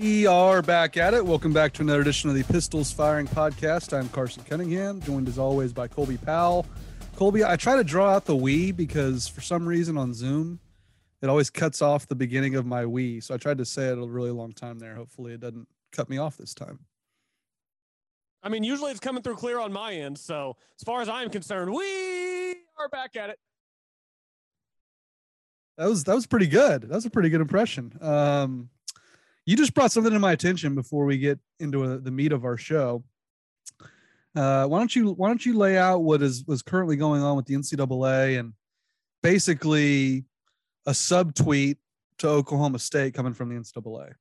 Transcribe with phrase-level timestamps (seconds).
[0.00, 1.26] We are back at it.
[1.26, 3.92] Welcome back to another edition of the Pistols Firing Podcast.
[3.92, 6.64] I'm Carson Cunningham, joined as always by Colby Powell.
[7.16, 10.58] Colby, I try to draw out the we because for some reason on Zoom,
[11.20, 13.20] it always cuts off the beginning of my we.
[13.20, 14.94] So I tried to say it a really long time there.
[14.94, 16.78] Hopefully, it doesn't cut me off this time.
[18.42, 20.16] I mean, usually it's coming through clear on my end.
[20.16, 23.38] So as far as I'm concerned, we are back at it.
[25.76, 26.82] That was that was pretty good.
[26.84, 27.92] That was a pretty good impression.
[28.00, 28.70] Um,
[29.50, 32.44] you just brought something to my attention before we get into a, the meat of
[32.44, 33.02] our show.
[34.36, 37.34] Uh, why don't you why don't you lay out what is was currently going on
[37.34, 38.52] with the NCAA and
[39.24, 40.24] basically
[40.86, 41.78] a subtweet
[42.18, 44.12] to Oklahoma State coming from the NCAA?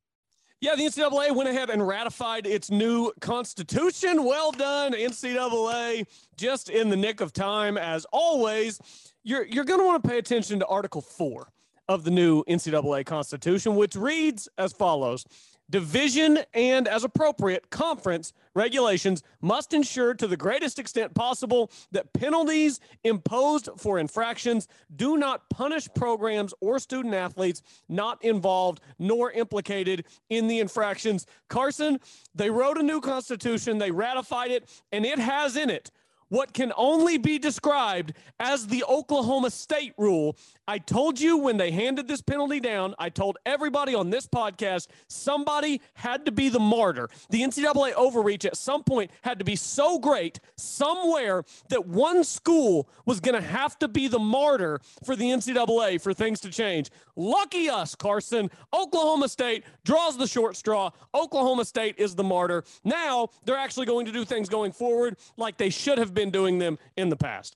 [0.62, 4.24] Yeah, the NCAA went ahead and ratified its new constitution.
[4.24, 6.08] Well done, NCAA.
[6.38, 8.80] Just in the nick of time, as always.
[9.24, 11.52] You're you're going to want to pay attention to Article Four
[11.90, 15.26] of the new NCAA Constitution, which reads as follows
[15.70, 22.80] Division and, as appropriate, conference regulations must ensure to the greatest extent possible that penalties
[23.04, 30.48] imposed for infractions do not punish programs or student athletes not involved nor implicated in
[30.48, 31.28] the infractions.
[31.50, 32.00] Carson,
[32.34, 35.92] they wrote a new constitution, they ratified it, and it has in it
[36.30, 40.36] what can only be described as the Oklahoma State rule.
[40.68, 44.88] I told you when they handed this penalty down, I told everybody on this podcast,
[45.08, 47.10] somebody had to be the martyr.
[47.30, 52.88] The NCAA overreach at some point had to be so great somewhere that one school
[53.06, 56.92] was going to have to be the martyr for the NCAA for things to change.
[57.16, 58.52] Lucky us, Carson.
[58.74, 60.92] Oklahoma State draws the short straw.
[61.16, 62.64] Oklahoma State is the martyr.
[62.84, 66.60] Now they're actually going to do things going forward like they should have been doing
[66.60, 67.56] them in the past.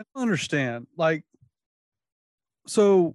[0.00, 0.86] I don't understand.
[0.96, 1.24] Like,
[2.66, 3.14] so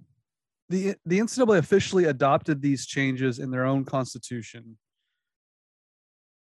[0.68, 4.78] the the NCAA officially adopted these changes in their own constitution.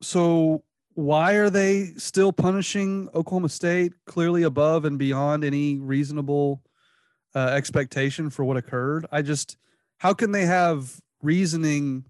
[0.01, 0.63] So
[0.93, 6.61] why are they still punishing Oklahoma State clearly above and beyond any reasonable
[7.33, 9.05] uh, expectation for what occurred?
[9.11, 9.57] I just
[9.97, 12.05] how can they have reasoning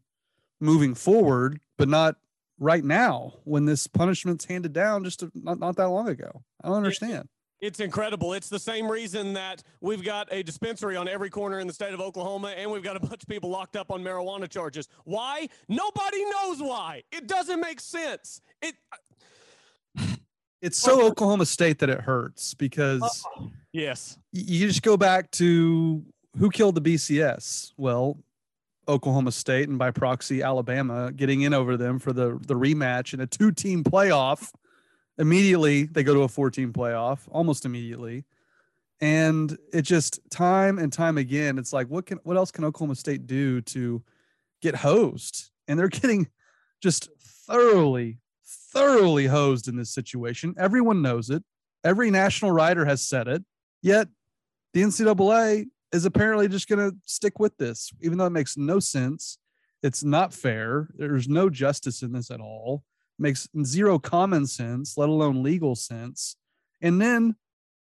[0.60, 2.16] moving forward but not
[2.60, 6.44] right now when this punishment's handed down just not, not that long ago?
[6.64, 7.28] I don't understand.
[7.62, 8.34] It's incredible.
[8.34, 11.94] It's the same reason that we've got a dispensary on every corner in the state
[11.94, 14.88] of Oklahoma and we've got a bunch of people locked up on marijuana charges.
[15.06, 15.48] Why?
[15.70, 17.04] Nobody knows why.
[17.12, 18.42] It doesn't make sense.
[18.62, 18.76] It
[20.62, 23.24] It's so Oklahoma State that it hurts because
[23.72, 24.18] yes.
[24.32, 26.04] you just go back to
[26.38, 27.74] who killed the BCS?
[27.78, 28.18] Well,
[28.88, 33.22] Oklahoma State and by proxy Alabama getting in over them for the the rematch in
[33.22, 34.54] a two team playoff.
[35.18, 38.26] Immediately they go to a 14 playoff almost immediately.
[39.02, 42.96] And it just time and time again it's like what can what else can Oklahoma
[42.96, 44.04] State do to
[44.62, 45.52] get hosed?
[45.68, 46.28] And they're getting
[46.82, 50.54] just thoroughly thoroughly hosed in this situation.
[50.58, 51.44] Everyone knows it.
[51.84, 53.44] Every national writer has said it.
[53.82, 54.10] Yet
[54.74, 58.80] the NCAA is apparently just going to stick with this, even though it makes no
[58.80, 59.38] sense.
[59.82, 60.90] It's not fair.
[60.98, 62.84] There's no justice in this at all.
[63.18, 66.36] makes zero common sense, let alone legal sense.
[66.82, 67.36] And then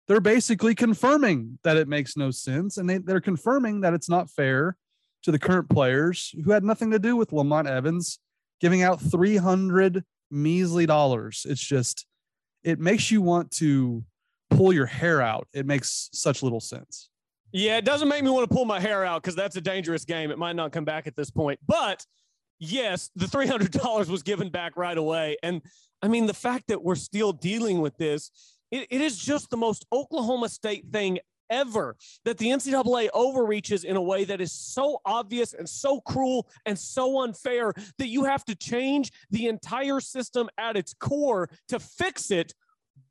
[0.06, 2.78] they're basically confirming that it makes no sense.
[2.78, 4.76] And they, they're confirming that it's not fair
[5.24, 8.20] to the current players who had nothing to do with Lamont Evans
[8.60, 11.44] giving out 300 measly dollars.
[11.48, 12.06] It's just,
[12.62, 14.04] it makes you want to
[14.50, 15.48] pull your hair out.
[15.52, 17.08] It makes such little sense.
[17.56, 20.04] Yeah, it doesn't make me want to pull my hair out because that's a dangerous
[20.04, 20.32] game.
[20.32, 21.60] It might not come back at this point.
[21.64, 22.04] But
[22.58, 25.36] yes, the $300 was given back right away.
[25.40, 25.62] And
[26.02, 28.32] I mean, the fact that we're still dealing with this,
[28.72, 33.94] it, it is just the most Oklahoma State thing ever that the NCAA overreaches in
[33.94, 38.44] a way that is so obvious and so cruel and so unfair that you have
[38.46, 42.52] to change the entire system at its core to fix it.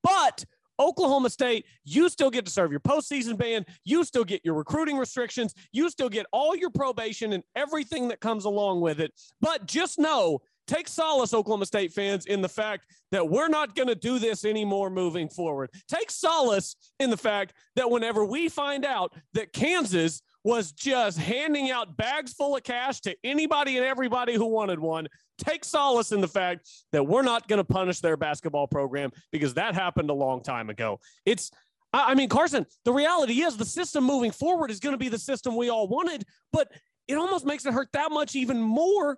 [0.01, 0.43] But
[0.79, 3.65] Oklahoma State, you still get to serve your postseason ban.
[3.83, 5.53] You still get your recruiting restrictions.
[5.71, 9.13] You still get all your probation and everything that comes along with it.
[9.41, 13.87] But just know, take solace, Oklahoma State fans, in the fact that we're not going
[13.87, 15.69] to do this anymore moving forward.
[15.87, 21.71] Take solace in the fact that whenever we find out that Kansas was just handing
[21.71, 25.07] out bags full of cash to anybody and everybody who wanted one.
[25.37, 29.55] Take solace in the fact that we're not going to punish their basketball program because
[29.55, 30.99] that happened a long time ago.
[31.25, 31.51] It's,
[31.91, 35.19] I mean, Carson, the reality is the system moving forward is going to be the
[35.19, 36.71] system we all wanted, but
[37.07, 39.17] it almost makes it hurt that much even more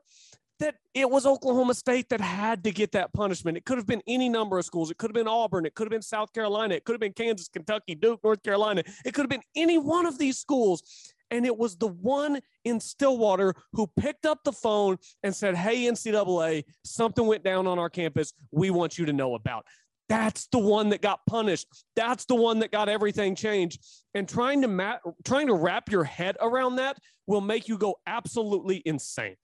[0.60, 3.58] that it was Oklahoma State that had to get that punishment.
[3.58, 4.90] It could have been any number of schools.
[4.90, 5.66] It could have been Auburn.
[5.66, 6.76] It could have been South Carolina.
[6.76, 8.84] It could have been Kansas, Kentucky, Duke, North Carolina.
[9.04, 11.14] It could have been any one of these schools.
[11.32, 15.84] And it was the one in Stillwater who picked up the phone and said, Hey,
[15.84, 18.34] NCAA, something went down on our campus.
[18.52, 19.66] We want you to know about.
[20.08, 21.68] That's the one that got punished.
[21.96, 23.84] That's the one that got everything changed.
[24.14, 26.98] And trying to ma- trying to wrap your head around that
[27.28, 29.36] will make you go absolutely insane.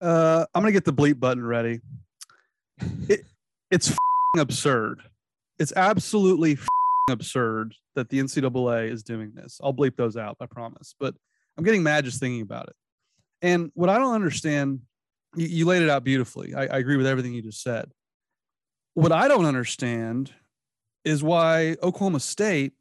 [0.00, 1.80] Uh, I'm gonna get the bleep button ready.
[3.08, 3.24] It,
[3.70, 3.94] it's
[4.36, 5.02] absurd.
[5.58, 6.58] It's absolutely
[7.08, 9.60] absurd that the NCAA is doing this.
[9.62, 10.94] I'll bleep those out, I promise.
[10.98, 11.14] But
[11.56, 12.76] I'm getting mad just thinking about it.
[13.42, 14.80] And what I don't understand,
[15.36, 16.54] you, you laid it out beautifully.
[16.54, 17.90] I, I agree with everything you just said.
[18.94, 20.32] What I don't understand
[21.04, 22.72] is why Oklahoma State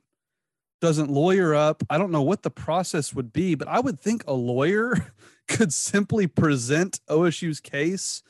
[0.81, 1.83] doesn't lawyer up.
[1.89, 5.13] I don't know what the process would be, but I would think a lawyer
[5.47, 8.24] could simply present OSU's case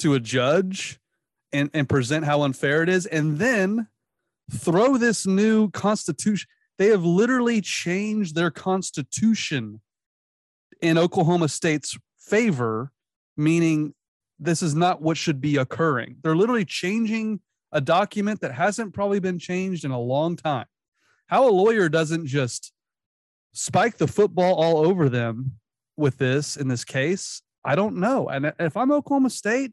[0.00, 1.00] to a judge
[1.52, 3.88] and, and present how unfair it is, and then
[4.52, 6.48] throw this new constitution.
[6.78, 9.80] They have literally changed their constitution
[10.80, 12.92] in Oklahoma State's favor,
[13.36, 13.94] meaning
[14.38, 16.16] this is not what should be occurring.
[16.22, 17.40] They're literally changing
[17.70, 20.66] a document that hasn't probably been changed in a long time.
[21.26, 22.72] How a lawyer doesn't just
[23.52, 25.52] spike the football all over them
[25.96, 28.28] with this in this case, I don't know.
[28.28, 29.72] And if I'm Oklahoma State,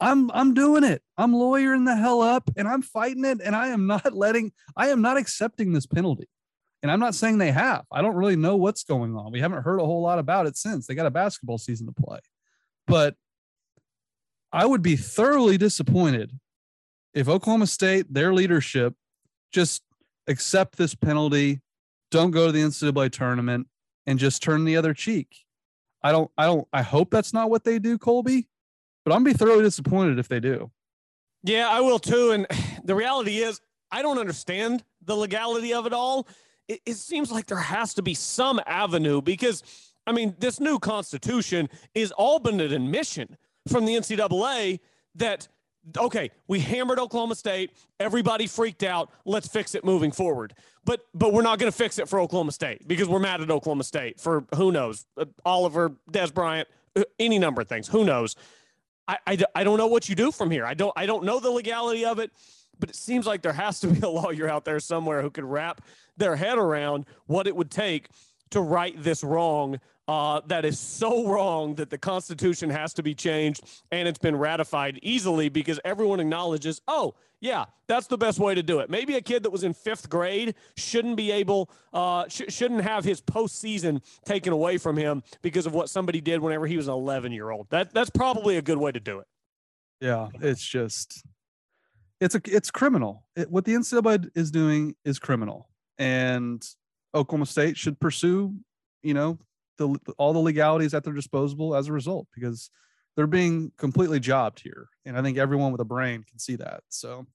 [0.00, 1.02] I'm I'm doing it.
[1.16, 4.88] I'm lawyering the hell up and I'm fighting it and I am not letting I
[4.88, 6.28] am not accepting this penalty.
[6.82, 7.84] And I'm not saying they have.
[7.90, 9.32] I don't really know what's going on.
[9.32, 10.86] We haven't heard a whole lot about it since.
[10.86, 12.20] They got a basketball season to play.
[12.86, 13.16] But
[14.52, 16.32] I would be thoroughly disappointed
[17.14, 18.94] if Oklahoma State, their leadership,
[19.52, 19.82] just
[20.28, 21.60] accept this penalty,
[22.10, 23.66] don't go to the NCAA tournament,
[24.06, 25.44] and just turn the other cheek.
[26.02, 28.48] I don't, I don't, I hope that's not what they do, Colby,
[29.08, 30.70] but I'm gonna be thoroughly disappointed if they do.
[31.42, 32.32] Yeah, I will too.
[32.32, 32.46] And
[32.84, 33.58] the reality is,
[33.90, 36.28] I don't understand the legality of it all.
[36.68, 39.62] It, it seems like there has to be some avenue because,
[40.06, 44.80] I mean, this new constitution is all but an admission from the NCAA
[45.14, 45.48] that
[45.96, 47.70] okay, we hammered Oklahoma State.
[47.98, 49.10] Everybody freaked out.
[49.24, 50.52] Let's fix it moving forward.
[50.84, 53.50] But but we're not going to fix it for Oklahoma State because we're mad at
[53.50, 57.88] Oklahoma State for who knows uh, Oliver, Dez Bryant, uh, any number of things.
[57.88, 58.36] Who knows?
[59.08, 60.66] I, I, I don't know what you do from here.
[60.66, 62.30] I don't I don't know the legality of it,
[62.78, 65.44] but it seems like there has to be a lawyer out there somewhere who could
[65.44, 65.80] wrap
[66.16, 68.08] their head around what it would take
[68.50, 73.14] to right this wrong uh, that is so wrong that the Constitution has to be
[73.14, 73.62] changed
[73.92, 78.62] and it's been ratified easily because everyone acknowledges, oh, yeah, that's the best way to
[78.62, 78.88] do it.
[78.88, 83.04] Maybe a kid that was in fifth grade shouldn't be able, uh, sh- shouldn't have
[83.04, 86.94] his postseason taken away from him because of what somebody did whenever he was an
[86.94, 87.68] 11 year old.
[87.68, 89.26] That that's probably a good way to do it.
[90.00, 91.22] Yeah, it's just,
[92.20, 93.24] it's a, it's criminal.
[93.36, 95.68] It, what the NCAA is doing is criminal,
[95.98, 96.64] and
[97.14, 98.54] Oklahoma State should pursue,
[99.02, 99.38] you know,
[99.78, 102.70] the all the legalities at their disposal as a result because
[103.16, 106.82] they're being completely jobbed here, and I think everyone with a brain can see that.
[106.88, 107.26] So,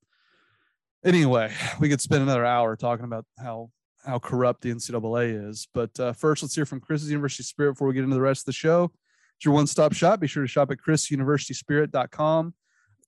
[1.03, 3.71] anyway, we could spend another hour talking about how
[4.05, 5.67] how corrupt the NCAA is.
[5.73, 8.41] But uh, first, let's hear from Chris's University Spirit before we get into the rest
[8.41, 8.91] of the show.
[9.37, 10.19] It's your one-stop shop.
[10.19, 12.53] Be sure to shop at chrisuniversityspirit.com.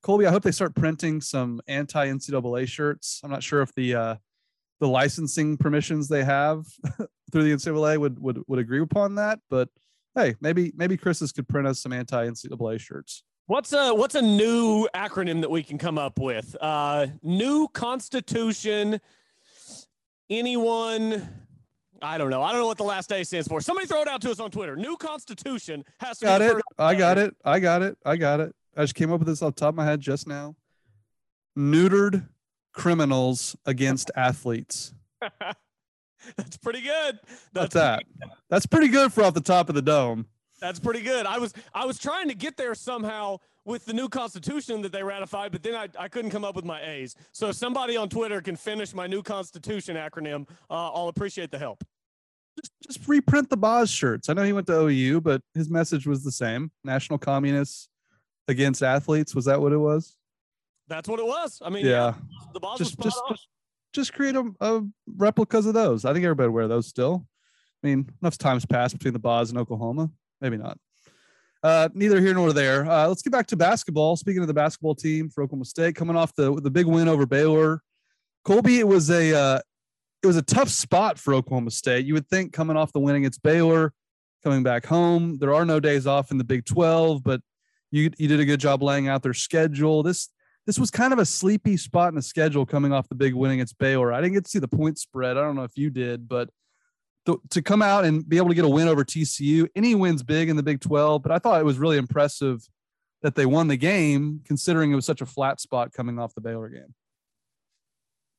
[0.02, 3.22] Colby, I hope they start printing some anti-NCAA shirts.
[3.24, 4.16] I'm not sure if the uh,
[4.80, 6.66] the licensing permissions they have
[7.32, 9.40] through the NCAA would would would agree upon that.
[9.50, 9.70] But
[10.16, 13.24] hey, maybe maybe Chris's could print us some anti NCAA shirts.
[13.48, 16.56] What's a what's a new acronym that we can come up with?
[16.60, 19.00] Uh, new Constitution.
[20.30, 21.30] Anyone?
[22.02, 22.42] I don't know.
[22.42, 23.62] I don't know what the last day stands for.
[23.62, 24.76] Somebody throw it out to us on Twitter.
[24.76, 26.26] New Constitution has to.
[26.26, 26.58] Got it.
[26.80, 27.36] I got it.
[27.46, 27.98] I got it.
[28.04, 28.56] I got it.
[28.76, 30.56] I just came up with this off the top of my head just now.
[31.58, 32.28] Neutered
[32.74, 34.94] criminals against athletes.
[36.38, 37.20] That's pretty good.
[37.54, 38.04] That's that.
[38.50, 40.28] That's pretty good for off the top of the dome.
[40.60, 41.26] That's pretty good.
[41.26, 45.04] I was I was trying to get there somehow with the new constitution that they
[45.04, 47.16] ratified, but then I, I couldn't come up with my A's.
[47.32, 51.60] So if somebody on Twitter can finish my new constitution acronym, uh, I'll appreciate the
[51.60, 51.84] help.
[52.58, 54.30] Just just reprint the Boz shirts.
[54.30, 57.90] I know he went to OU, but his message was the same: national communists
[58.48, 59.36] against athletes.
[59.36, 60.16] Was that what it was?
[60.88, 61.62] That's what it was.
[61.66, 62.14] I mean, yeah, yeah
[62.54, 63.48] the Boz just was just, just
[63.96, 64.82] just create a, a
[65.18, 66.06] replicas of those.
[66.06, 67.26] I think everybody wear those still.
[67.84, 70.10] I mean, enough time's passed between the Boz and Oklahoma.
[70.42, 70.78] Maybe not.
[71.64, 72.90] Uh, neither here nor there.
[72.90, 74.16] Uh, let's get back to basketball.
[74.16, 77.26] Speaking of the basketball team for Oklahoma State, coming off the the big win over
[77.26, 77.82] Baylor,
[78.44, 79.60] Colby, it was a uh,
[80.22, 82.06] it was a tough spot for Oklahoma State.
[82.06, 83.94] You would think coming off the win against Baylor,
[84.44, 87.42] coming back home, there are no days off in the Big 12, but
[87.90, 90.04] you you did a good job laying out their schedule.
[90.04, 90.30] This
[90.66, 93.52] this was kind of a sleepy spot in the schedule coming off the big win
[93.52, 94.12] against Baylor.
[94.12, 95.38] I didn't get to see the point spread.
[95.38, 96.50] I don't know if you did, but
[97.26, 100.24] to, to come out and be able to get a win over TCU, any wins
[100.24, 102.68] big in the Big 12, but I thought it was really impressive
[103.22, 106.42] that they won the game considering it was such a flat spot coming off the
[106.42, 106.94] Baylor game.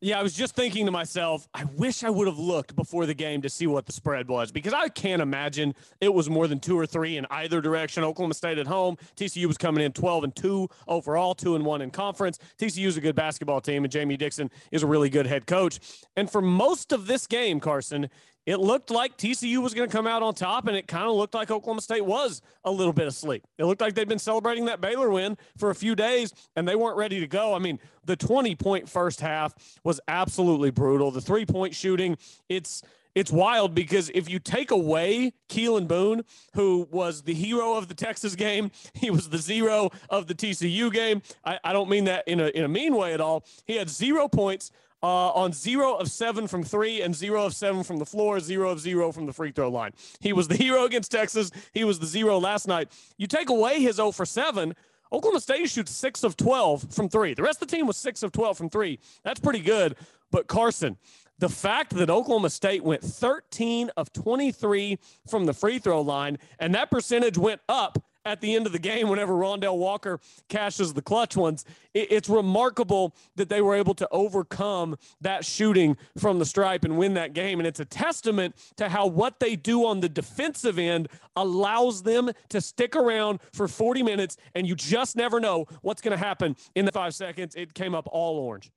[0.03, 3.15] Yeah, I was just thinking to myself, I wish I would have looked before the
[3.15, 6.61] game to see what the spread was because I can't imagine it was more than
[6.61, 8.05] two or three in either direction.
[8.05, 11.81] Oklahoma State at home, TCU was coming in 12 and 2 overall, 2 and 1
[11.81, 12.39] in conference.
[12.59, 15.81] TCU is a good basketball team, and Jamie Dixon is a really good head coach.
[16.15, 18.11] And for most of this game, Carson,
[18.47, 21.17] it looked like TCU was going to come out on top, and it kind of
[21.17, 23.45] looked like Oklahoma State was a little bit asleep.
[23.59, 26.77] It looked like they'd been celebrating that Baylor win for a few days, and they
[26.77, 27.55] weren't ready to go.
[27.55, 31.11] I mean, the 20 point first half was absolutely brutal.
[31.11, 32.17] The three point shooting,
[32.49, 32.83] it's
[33.17, 36.23] it's wild because if you take away Keylan Boone,
[36.53, 40.93] who was the hero of the Texas game, he was the zero of the TCU
[40.93, 41.23] game.
[41.45, 43.45] I, I don't mean that in a in a mean way at all.
[43.65, 44.71] He had zero points,
[45.07, 48.71] uh, on zero of seven from three and zero of seven from the floor, zero
[48.71, 49.93] of zero from the free throw line.
[50.19, 51.53] He was the hero against Texas.
[51.73, 52.91] He was the zero last night.
[53.17, 54.75] You take away his 0 for 7,
[55.13, 57.35] Oklahoma State shoots 6 of 12 from three.
[57.35, 58.99] The rest of the team was 6 of 12 from three.
[59.23, 59.95] That's pretty good.
[60.33, 60.97] But Carson,
[61.39, 64.99] the fact that Oklahoma State went 13 of 23
[65.31, 68.79] from the free throw line and that percentage went up at the end of the
[68.79, 71.65] game whenever Rondel Walker cashes the clutch ones.
[71.95, 76.99] It, it's remarkable that they were able to overcome that shooting from the stripe and
[76.99, 77.61] win that game.
[77.61, 82.31] And it's a testament to how what they do on the defensive end allows them
[82.49, 86.57] to stick around for 40 minutes, and you just never know what's going to happen
[86.75, 87.55] in the five seconds.
[87.55, 88.73] It came up all orange.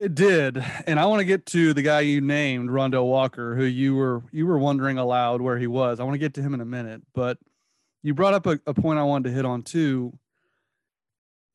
[0.00, 3.64] It did, and I want to get to the guy you named, Rondel Walker, who
[3.64, 6.00] you were you were wondering aloud where he was.
[6.00, 7.38] I want to get to him in a minute, but
[8.04, 10.16] you brought up a, a point I wanted to hit on too.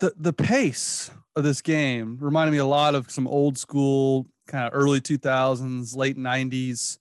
[0.01, 4.65] The the pace of this game reminded me a lot of some old school kind
[4.65, 6.97] of early 2000s, late 90s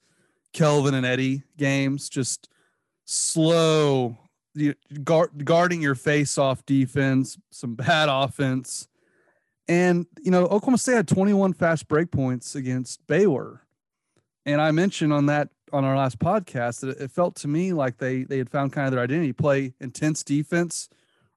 [0.53, 2.49] Kelvin and Eddie games, just
[3.05, 4.19] slow,
[5.03, 8.89] guard, guarding your face off defense, some bad offense.
[9.67, 13.63] And, you know, Oklahoma State had 21 fast break points against Baylor.
[14.47, 17.99] And I mentioned on that on our last podcast that it felt to me like
[17.99, 20.89] they they had found kind of their identity, play intense defense,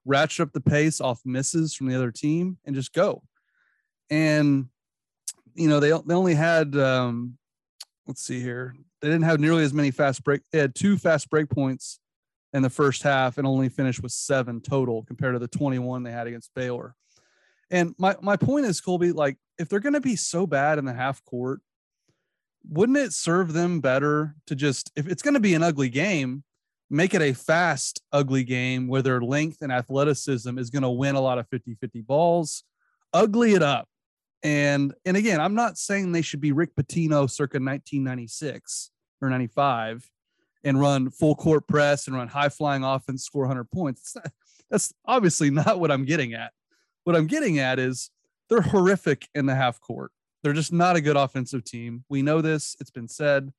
[0.04, 3.22] ratchet up the pace off misses from the other team, and just go.
[4.10, 4.66] And
[5.54, 7.38] you know they they only had um,
[8.06, 10.42] let's see here they didn't have nearly as many fast break.
[10.52, 11.98] They had two fast break points
[12.52, 16.12] in the first half and only finished with seven total compared to the 21 they
[16.12, 16.94] had against Baylor.
[17.70, 20.84] And my my point is Colby, like if they're going to be so bad in
[20.84, 21.60] the half court
[22.68, 26.44] wouldn't it serve them better to just if it's going to be an ugly game
[26.90, 31.14] make it a fast ugly game where their length and athleticism is going to win
[31.14, 32.64] a lot of 50-50 balls?
[33.14, 33.88] Ugly it up.
[34.42, 38.90] And and again i'm not saying they should be rick pitino circa 1996
[39.20, 40.10] or 95
[40.64, 44.14] and run full court press and run high flying offense score 100 points.
[44.16, 44.32] Not,
[44.70, 46.52] that's obviously not what i'm getting at.
[47.04, 48.10] What i'm getting at is
[48.48, 50.10] they're horrific in the half court
[50.42, 52.04] they're just not a good offensive team.
[52.08, 53.52] We know this, it's been said.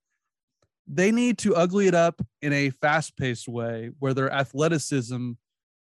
[0.86, 5.32] They need to ugly it up in a fast paced way where their athleticism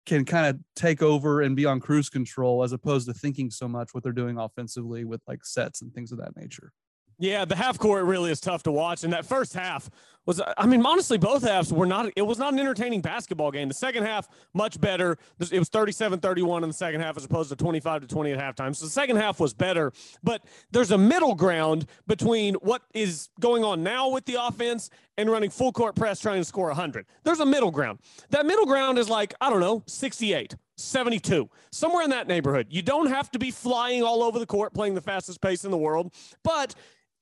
[0.05, 3.67] can kind of take over and be on cruise control as opposed to thinking so
[3.67, 6.71] much what they're doing offensively with like sets and things of that nature.
[7.17, 9.03] Yeah, the half court really is tough to watch.
[9.03, 9.89] And that first half
[10.25, 13.67] was, I mean, honestly, both halves were not, it was not an entertaining basketball game.
[13.67, 15.17] The second half, much better.
[15.39, 18.39] It was 37 31 in the second half as opposed to 25 to 20 at
[18.39, 18.75] halftime.
[18.75, 19.93] So the second half was better.
[20.23, 25.29] But there's a middle ground between what is going on now with the offense and
[25.29, 27.05] running full court press trying to score 100.
[27.23, 27.99] There's a middle ground.
[28.31, 30.55] That middle ground is like, I don't know, 68.
[30.77, 32.67] 72, somewhere in that neighborhood.
[32.69, 35.71] You don't have to be flying all over the court playing the fastest pace in
[35.71, 36.75] the world, but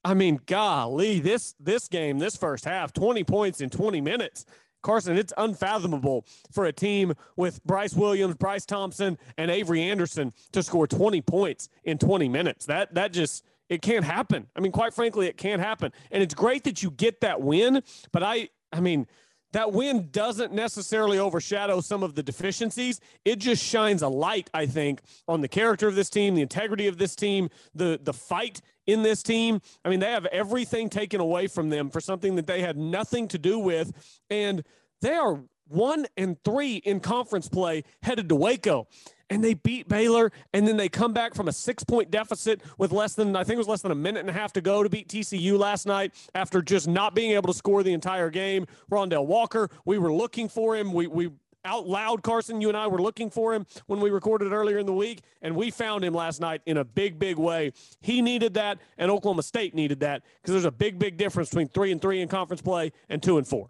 [0.03, 4.45] I mean, golly, this this game, this first half, 20 points in 20 minutes.
[4.81, 10.61] Carson, it's unfathomable for a team with Bryce Williams, Bryce Thompson, and Avery Anderson to
[10.61, 12.65] score 20 points in 20 minutes.
[12.65, 14.47] That that just it can't happen.
[14.55, 15.93] I mean, quite frankly, it can't happen.
[16.11, 17.81] And it's great that you get that win,
[18.11, 19.07] but I I mean,
[19.53, 22.99] that win doesn't necessarily overshadow some of the deficiencies.
[23.23, 26.87] It just shines a light, I think, on the character of this team, the integrity
[26.87, 29.61] of this team, the the fight in this team.
[29.83, 33.27] I mean, they have everything taken away from them for something that they had nothing
[33.29, 33.91] to do with,
[34.29, 34.63] and
[35.01, 38.87] they are one and three in conference play headed to Waco
[39.33, 42.91] and they beat Baylor, and then they come back from a six point deficit with
[42.91, 44.83] less than, I think it was less than a minute and a half to go
[44.83, 48.67] to beat TCU last night after just not being able to score the entire game.
[48.91, 50.93] Rondel Walker, we were looking for him.
[50.93, 51.31] We, we,
[51.65, 54.85] out loud, Carson, you and I were looking for him when we recorded earlier in
[54.85, 57.73] the week, and we found him last night in a big, big way.
[58.01, 61.69] He needed that, and Oklahoma State needed that because there's a big, big difference between
[61.69, 63.69] three and three in conference play and two and four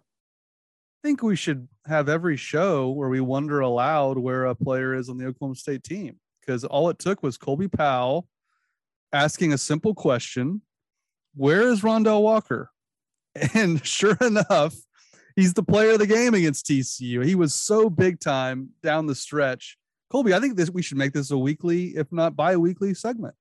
[1.04, 5.10] I think we should have every show where we wonder aloud where a player is
[5.10, 8.26] on the Oklahoma State team because all it took was Colby Powell
[9.12, 10.62] asking a simple question
[11.34, 12.70] Where is Rondel Walker?
[13.52, 14.76] And sure enough,
[15.36, 17.24] he's the player of the game against TCU.
[17.24, 19.76] He was so big time down the stretch.
[20.10, 23.34] Colby, I think this we should make this a weekly, if not bi-weekly segment.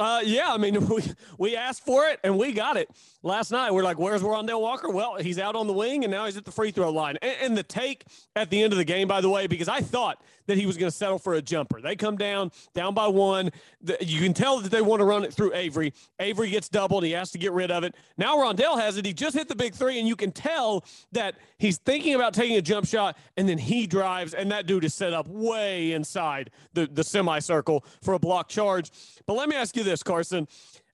[0.00, 1.02] Uh, yeah, I mean, we,
[1.36, 2.88] we asked for it and we got it
[3.22, 3.72] last night.
[3.72, 4.88] We're like, where's Rondel Walker?
[4.88, 7.18] Well, he's out on the wing and now he's at the free throw line.
[7.20, 8.04] And, and the take
[8.34, 10.76] at the end of the game, by the way, because I thought that he was
[10.76, 11.80] going to settle for a jumper.
[11.80, 13.50] They come down, down by one.
[13.82, 15.92] The, you can tell that they want to run it through Avery.
[16.18, 17.04] Avery gets doubled.
[17.04, 17.94] He has to get rid of it.
[18.18, 19.06] Now Rondel has it.
[19.06, 22.56] He just hit the big three, and you can tell that he's thinking about taking
[22.56, 26.50] a jump shot, and then he drives, and that dude is set up way inside
[26.72, 28.90] the, the semicircle for a block charge.
[29.26, 30.48] But let me ask you this, Carson.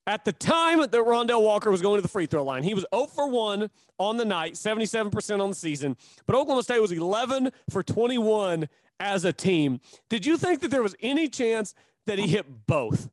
[0.09, 2.87] At the time that Rondel Walker was going to the free throw line, he was
[2.95, 5.97] 0 for 1 on the night, 77% on the season.
[6.27, 8.69] But Oklahoma State was 11 for 21
[9.01, 9.81] as a team.
[10.09, 11.75] Did you think that there was any chance
[12.07, 13.11] that he hit both?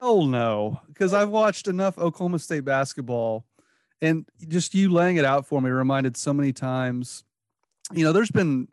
[0.00, 3.46] Hell no, because I've watched enough Oklahoma State basketball
[4.02, 7.24] and just you laying it out for me reminded so many times.
[7.92, 8.68] You know, there's been,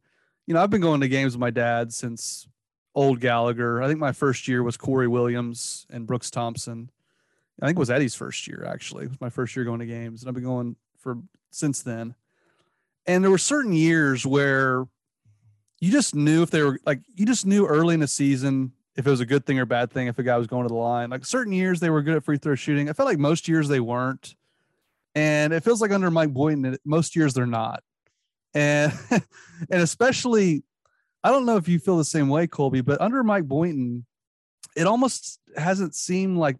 [0.47, 2.47] you know, I've been going to games with my dad since
[2.95, 3.81] old Gallagher.
[3.81, 6.89] I think my first year was Corey Williams and Brooks Thompson.
[7.61, 9.05] I think it was Eddie's first year, actually.
[9.05, 11.17] It was my first year going to games, and I've been going for
[11.51, 12.15] since then.
[13.05, 14.87] And there were certain years where
[15.79, 19.05] you just knew if they were like, you just knew early in the season if
[19.05, 20.75] it was a good thing or bad thing if a guy was going to the
[20.75, 21.09] line.
[21.09, 22.89] Like certain years they were good at free throw shooting.
[22.89, 24.35] I felt like most years they weren't.
[25.15, 27.83] And it feels like under Mike Boynton, most years they're not.
[28.53, 30.63] And and especially
[31.23, 34.05] I don't know if you feel the same way, Colby, but under Mike Boynton,
[34.75, 36.57] it almost hasn't seemed like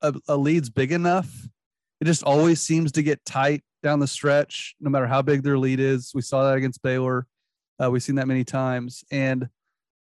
[0.00, 1.30] a, a, lead's big enough.
[2.00, 5.58] It just always seems to get tight down the stretch, no matter how big their
[5.58, 6.12] lead is.
[6.14, 7.26] We saw that against Baylor.
[7.82, 9.04] Uh, we've seen that many times.
[9.10, 9.48] And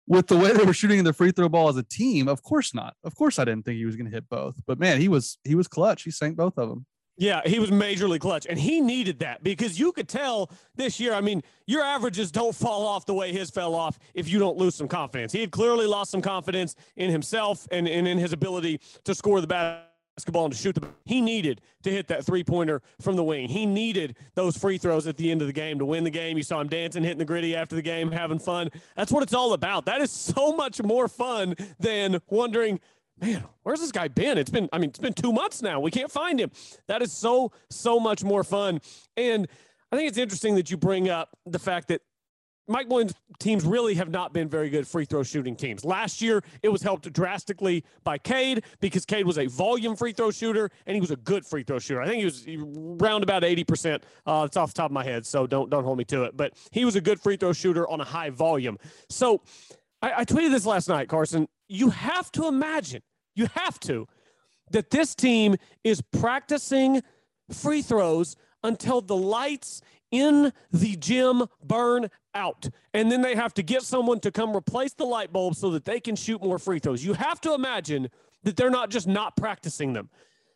[0.06, 2.74] with the way they were shooting the free throw ball as a team, of course
[2.74, 2.94] not.
[3.04, 4.56] Of course, I didn't think he was going to hit both.
[4.66, 6.02] But man, he was he was clutch.
[6.02, 6.86] He sank both of them.
[7.18, 11.12] Yeah, he was majorly clutch, and he needed that because you could tell this year.
[11.12, 14.56] I mean, your averages don't fall off the way his fell off if you don't
[14.56, 15.30] lose some confidence.
[15.32, 19.42] He had clearly lost some confidence in himself and, and in his ability to score
[19.42, 20.88] the basketball and to shoot the.
[21.04, 23.48] He needed to hit that three pointer from the wing.
[23.48, 26.38] He needed those free throws at the end of the game to win the game.
[26.38, 28.70] You saw him dancing, hitting the Griddy after the game, having fun.
[28.96, 29.84] That's what it's all about.
[29.84, 32.80] That is so much more fun than wondering
[33.20, 34.38] man, where's this guy been?
[34.38, 35.80] It's been, I mean, it's been two months now.
[35.80, 36.50] We can't find him.
[36.88, 38.80] That is so, so much more fun.
[39.16, 39.48] And
[39.90, 42.02] I think it's interesting that you bring up the fact that
[42.68, 45.84] Mike Boynton's teams really have not been very good free throw shooting teams.
[45.84, 50.30] Last year, it was helped drastically by Cade because Cade was a volume free throw
[50.30, 52.00] shooter and he was a good free throw shooter.
[52.00, 52.46] I think he was
[53.02, 54.02] around about 80%.
[54.24, 56.36] Uh, it's off the top of my head, so don't don't hold me to it.
[56.36, 58.78] But he was a good free throw shooter on a high volume.
[59.08, 59.42] So
[60.02, 61.48] I, I tweeted this last night, Carson.
[61.68, 63.02] You have to imagine
[63.34, 64.06] you have to.
[64.70, 67.02] That this team is practicing
[67.50, 72.68] free throws until the lights in the gym burn out.
[72.94, 75.84] And then they have to get someone to come replace the light bulb so that
[75.84, 77.04] they can shoot more free throws.
[77.04, 78.08] You have to imagine
[78.44, 80.10] that they're not just not practicing them.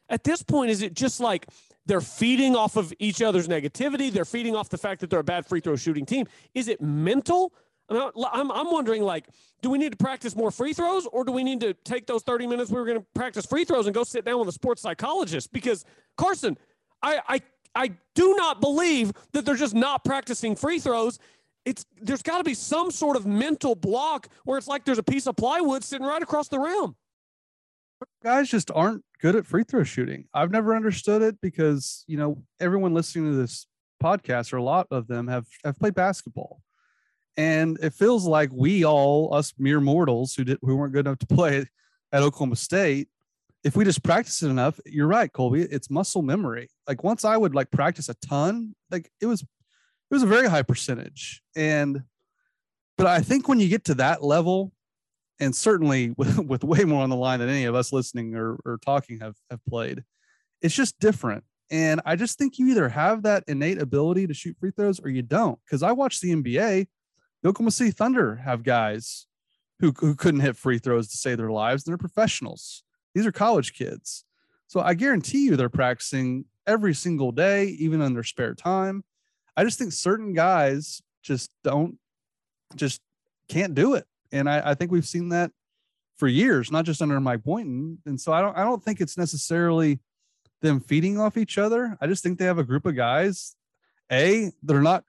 [0.09, 1.47] At this point, is it just like
[1.85, 4.13] they're feeding off of each other's negativity?
[4.13, 6.27] They're feeding off the fact that they're a bad free throw shooting team.
[6.55, 7.53] Is it mental?
[7.89, 9.27] I'm, I'm wondering, like,
[9.63, 12.23] do we need to practice more free throws or do we need to take those
[12.23, 14.53] 30 minutes we were going to practice free throws and go sit down with a
[14.53, 15.53] sports psychologist?
[15.53, 15.85] Because,
[16.17, 16.59] Carson,
[17.03, 17.41] I, I,
[17.75, 21.19] I do not believe that they're just not practicing free throws.
[21.65, 25.03] It's there's got to be some sort of mental block where it's like there's a
[25.03, 26.95] piece of plywood sitting right across the rim.
[28.23, 30.27] Guys just aren't good at free throw shooting.
[30.33, 33.67] I've never understood it because you know everyone listening to this
[34.01, 36.61] podcast or a lot of them have have played basketball
[37.37, 41.19] and it feels like we all, us mere mortals who did who weren't good enough
[41.19, 41.67] to play
[42.13, 43.09] at Oklahoma State,
[43.65, 45.63] if we just practice it enough, you're right, Colby.
[45.63, 46.71] It's muscle memory.
[46.87, 50.49] Like once I would like practice a ton, like it was it was a very
[50.49, 51.43] high percentage.
[51.57, 52.03] And
[52.97, 54.73] but I think when you get to that level,
[55.41, 58.59] and certainly with, with way more on the line than any of us listening or,
[58.65, 60.05] or talking have have played,
[60.63, 61.45] it's just different.
[61.69, 65.09] And I just think you either have that innate ability to shoot free throws or
[65.09, 65.59] you don't.
[65.65, 66.87] Because I watch the NBA,
[67.47, 69.27] Oklahoma City Thunder have guys
[69.81, 71.85] who, who couldn't hit free throws to save their lives.
[71.85, 72.83] They're professionals.
[73.15, 74.25] These are college kids.
[74.67, 79.05] So I guarantee you they're practicing every single day, even in their spare time.
[79.57, 81.99] I just think certain guys just don't,
[82.75, 83.01] just
[83.49, 84.07] can't do it.
[84.33, 85.53] And I, I think we've seen that
[86.17, 87.99] for years, not just under Mike Boynton.
[88.07, 90.01] And so I don't, I don't think it's necessarily
[90.63, 91.97] them feeding off each other.
[92.01, 93.55] I just think they have a group of guys.
[94.11, 95.05] A, they're not.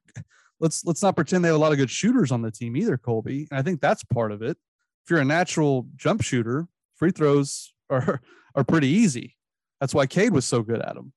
[0.59, 2.97] Let's let's not pretend they have a lot of good shooters on the team either,
[2.97, 3.47] Colby.
[3.51, 4.57] And I think that's part of it.
[5.05, 8.21] If you're a natural jump shooter, free throws are
[8.55, 9.35] are pretty easy.
[9.79, 11.13] That's why Cade was so good at them.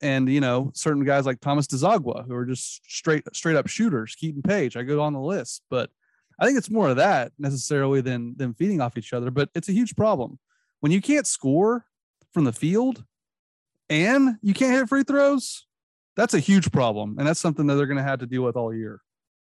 [0.00, 4.16] And you know, certain guys like Thomas Dziagwa who are just straight straight up shooters.
[4.20, 5.90] Keiton Page, I go on the list, but
[6.40, 9.30] I think it's more of that necessarily than than feeding off each other.
[9.30, 10.38] But it's a huge problem
[10.80, 11.86] when you can't score
[12.32, 13.04] from the field
[13.88, 15.66] and you can't hit free throws,
[16.16, 17.16] that's a huge problem.
[17.18, 19.02] And that's something that they're going to have to deal with all year.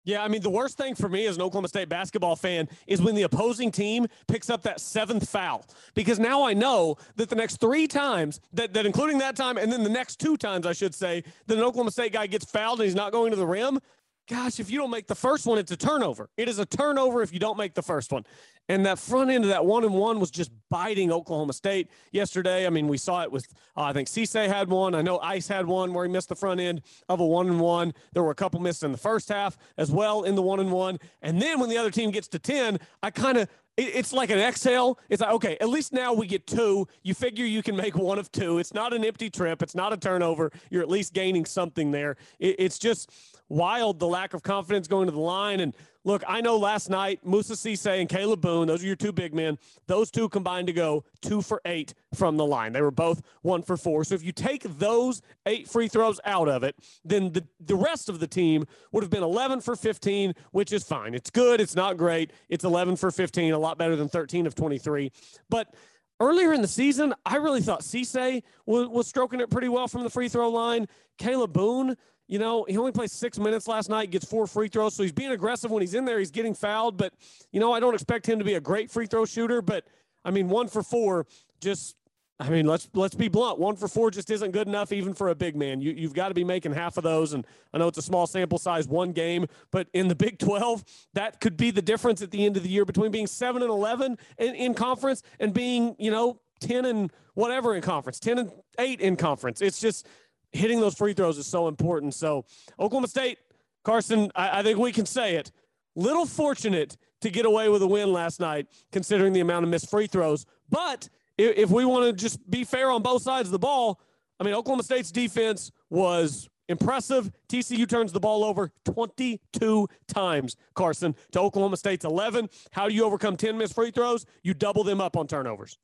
[0.06, 3.00] Yeah, I mean, the worst thing for me as an Oklahoma State basketball fan is
[3.00, 5.64] when the opposing team picks up that seventh foul.
[5.94, 9.72] Because now I know that the next three times, that, that including that time, and
[9.72, 12.80] then the next two times, I should say, that an Oklahoma State guy gets fouled
[12.80, 13.80] and he's not going to the rim,
[14.28, 16.30] gosh, if you don't make the first one, it's a turnover.
[16.36, 18.24] It is a turnover if you don't make the first one.
[18.68, 22.66] And that front end of that one and one was just biting Oklahoma State yesterday.
[22.66, 24.94] I mean, we saw it with, uh, I think Cisse had one.
[24.94, 27.60] I know Ice had one where he missed the front end of a one and
[27.60, 27.92] one.
[28.14, 30.72] There were a couple missed in the first half as well in the one and
[30.72, 30.98] one.
[31.20, 34.38] And then when the other team gets to 10, I kind of, it's like an
[34.38, 34.98] exhale.
[35.08, 36.86] It's like, okay, at least now we get two.
[37.02, 38.58] You figure you can make one of two.
[38.58, 39.62] It's not an empty trip.
[39.62, 40.52] It's not a turnover.
[40.70, 42.16] You're at least gaining something there.
[42.38, 43.10] It's just
[43.48, 45.60] wild the lack of confidence going to the line.
[45.60, 49.12] And look, I know last night, Moussa Cisse and Kalib Boone, those are your two
[49.12, 49.58] big men.
[49.86, 52.72] Those two combined to go two for eight from the line.
[52.72, 54.04] They were both one for four.
[54.04, 58.08] So if you take those eight free throws out of it, then the, the rest
[58.08, 61.14] of the team would have been 11 for 15, which is fine.
[61.14, 61.60] It's good.
[61.60, 62.32] It's not great.
[62.48, 65.10] It's 11 for 15, a lot better than 13 of 23.
[65.48, 65.74] But
[66.20, 70.02] earlier in the season, I really thought Cisse was, was stroking it pretty well from
[70.02, 70.86] the free throw line.
[71.18, 74.94] Kalib Boone, you know, he only plays six minutes last night, gets four free throws.
[74.94, 76.18] So he's being aggressive when he's in there.
[76.18, 76.96] He's getting fouled.
[76.96, 77.12] But,
[77.52, 79.60] you know, I don't expect him to be a great free throw shooter.
[79.60, 79.84] But,
[80.24, 81.26] I mean, one for four,
[81.60, 81.96] just,
[82.40, 83.58] I mean, let's let's be blunt.
[83.58, 85.80] One for four just isn't good enough, even for a big man.
[85.80, 87.34] You, you've got to be making half of those.
[87.34, 90.82] And I know it's a small sample size, one game, but in the Big 12,
[91.12, 93.70] that could be the difference at the end of the year between being 7 and
[93.70, 98.52] 11 in, in conference and being, you know, 10 and whatever in conference, 10 and
[98.78, 99.60] 8 in conference.
[99.60, 100.06] It's just
[100.54, 102.14] hitting those free throws is so important.
[102.14, 102.44] So,
[102.78, 103.38] Oklahoma State,
[103.84, 105.50] Carson, I, I think we can say it.
[105.96, 109.90] Little fortunate to get away with a win last night, considering the amount of missed
[109.90, 110.46] free throws.
[110.70, 114.00] But if, if we want to just be fair on both sides of the ball,
[114.40, 117.30] I mean, Oklahoma State's defense was impressive.
[117.48, 122.48] TCU turns the ball over 22 times, Carson, to Oklahoma State's 11.
[122.72, 124.26] How do you overcome 10 missed free throws?
[124.42, 125.78] You double them up on turnovers.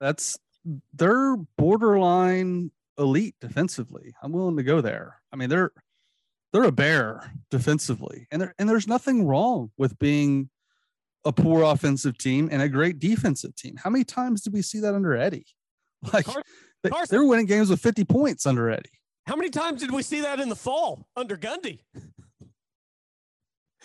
[0.00, 0.38] That's
[0.92, 4.14] their borderline elite defensively.
[4.22, 5.20] I'm willing to go there.
[5.32, 5.72] I mean, they're
[6.52, 10.50] they're a bear defensively, and there and there's nothing wrong with being
[11.24, 13.76] a poor offensive team and a great defensive team.
[13.82, 15.46] How many times did we see that under Eddie?
[16.12, 16.42] Like Carson,
[16.82, 18.90] they, they're winning games with 50 points under Eddie.
[19.26, 21.80] How many times did we see that in the fall under Gundy?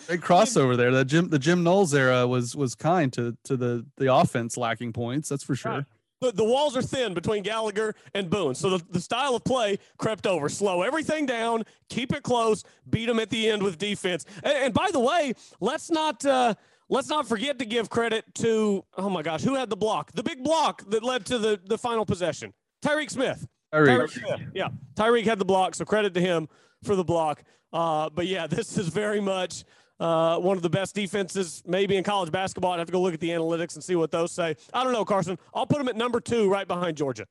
[0.06, 0.92] Big crossover there.
[0.92, 4.92] The Jim the Jim Knowles era was was kind to to the the offense lacking
[4.92, 5.28] points.
[5.28, 5.86] That's for sure
[6.22, 8.54] the, the walls are thin between Gallagher and Boone.
[8.54, 10.48] So the, the style of play crept over.
[10.48, 14.24] Slow everything down, keep it close, beat them at the end with defense.
[14.42, 16.54] And, and by the way, let's not uh,
[16.88, 20.12] let's not forget to give credit to oh my gosh, who had the block?
[20.12, 22.54] The big block that led to the, the final possession.
[22.84, 23.46] Tyreek Smith.
[23.74, 24.10] Tyreek.
[24.10, 24.40] Smith.
[24.54, 24.68] Yeah.
[24.94, 26.48] Tyreek had the block, so credit to him
[26.84, 27.42] for the block.
[27.72, 29.64] Uh, but yeah, this is very much
[30.02, 32.72] uh, one of the best defenses maybe in college basketball.
[32.72, 34.56] I'd have to go look at the analytics and see what those say.
[34.74, 35.38] I don't know, Carson.
[35.54, 37.26] I'll put them at number two, right behind Georgia.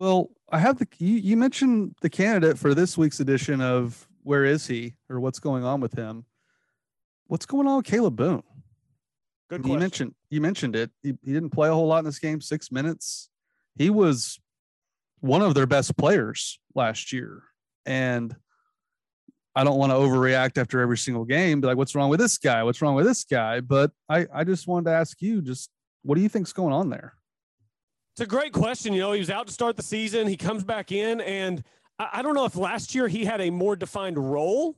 [0.00, 4.46] Well, I have the you, you mentioned the candidate for this week's edition of Where
[4.46, 6.24] Is He or What's Going On with Him.
[7.26, 8.42] What's going on with Kalib Boone?
[9.50, 9.70] Good question.
[9.70, 10.90] You mentioned you mentioned it.
[11.02, 13.28] He, he didn't play a whole lot in this game, six minutes.
[13.76, 14.40] He was
[15.20, 17.42] one of their best players last year.
[17.84, 18.34] And
[19.56, 22.38] I don't want to overreact after every single game, be like, what's wrong with this
[22.38, 22.62] guy?
[22.64, 23.60] What's wrong with this guy?
[23.60, 25.70] But I, I just wanted to ask you, just
[26.02, 27.14] what do you think's going on there?
[28.14, 28.92] It's a great question.
[28.92, 30.26] You know, he was out to start the season.
[30.26, 31.62] He comes back in, and
[31.98, 34.76] I, I don't know if last year he had a more defined role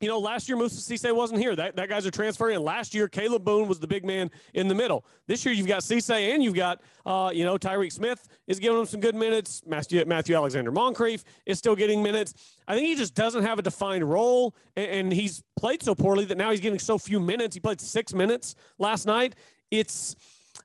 [0.00, 1.54] you know, last year Moussa Cisse wasn't here.
[1.54, 2.62] That, that guy's a transfer in.
[2.62, 5.04] Last year, Kalib Boone was the big man in the middle.
[5.26, 8.78] This year, you've got Cisse and you've got, uh, you know, Tyreek Smith is giving
[8.78, 9.62] him some good minutes.
[9.66, 12.34] Matthew, Matthew Alexander Moncrieffe is still getting minutes.
[12.66, 16.24] I think he just doesn't have a defined role, and, and he's played so poorly
[16.26, 17.54] that now he's getting so few minutes.
[17.54, 19.36] He played six minutes last night.
[19.70, 20.16] It's,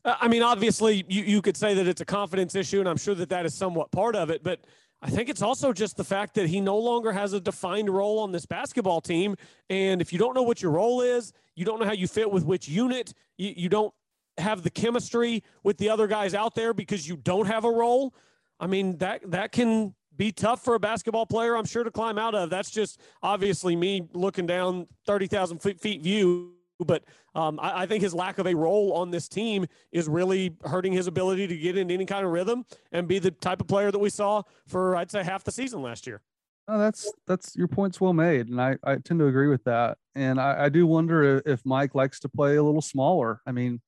[0.06, 2.98] uh, I mean, obviously, you, you could say that it's a confidence issue, and I'm
[2.98, 4.60] sure that that is somewhat part of it, but–
[5.02, 8.20] I think it's also just the fact that he no longer has a defined role
[8.20, 9.36] on this basketball team.
[9.70, 12.30] And if you don't know what your role is, you don't know how you fit
[12.30, 13.94] with which unit, you, you don't
[14.38, 18.14] have the chemistry with the other guys out there because you don't have a role.
[18.60, 22.18] I mean, that that can be tough for a basketball player, I'm sure, to climb
[22.18, 22.50] out of.
[22.50, 27.04] That's just obviously me looking down 30,000 feet feet view but
[27.36, 30.94] um, I, I, think his lack of a role on this team is really hurting
[30.94, 33.92] his ability to get in any kind of rhythm and be the type of player
[33.92, 36.22] that we saw for I'd say half the season last year.
[36.68, 39.98] Oh, that's that's your point's well made, and I, I tend to agree with that.
[40.14, 43.42] And I, I do wonder if Mike likes to play a little smaller.
[43.48, 43.82] I mean,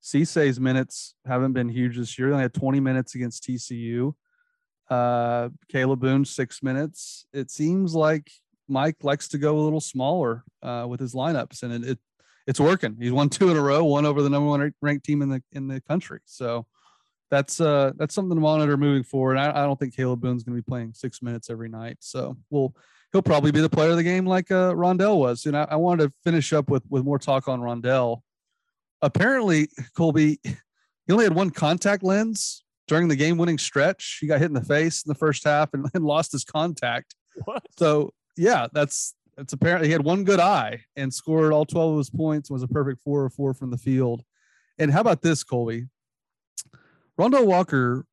[0.00, 2.30] Cisse's minutes haven't been huge this year.
[2.30, 4.12] They had 20 minutes against TCU.
[4.90, 7.26] Uh, Kalib Boone six minutes.
[7.32, 8.30] It seems like
[8.68, 11.98] Mike likes to go a little smaller uh, with his lineups, and it, it
[12.46, 12.96] it's working.
[12.98, 15.42] He's won two in a row, one over the number one ranked team in the
[15.52, 16.20] in the country.
[16.24, 16.66] So
[17.30, 19.36] that's uh that's something to monitor moving forward.
[19.36, 21.96] I, I don't think Kalib Boone's going to be playing six minutes every night.
[22.00, 22.74] So we'll
[23.12, 25.46] he'll probably be the player of the game like uh, Rondel was.
[25.46, 28.22] And I, I wanted to finish up with with more talk on Rondel.
[29.02, 34.18] Apparently, Colby, he only had one contact lens during the game winning stretch.
[34.20, 37.14] He got hit in the face in the first half and, and lost his contact.
[37.44, 37.62] What?
[37.76, 41.98] So yeah, that's it's apparently he had one good eye and scored all 12 of
[41.98, 44.22] his points, was a perfect four or four from the field.
[44.78, 45.86] And how about this, Colby?
[47.18, 48.06] Rondo Walker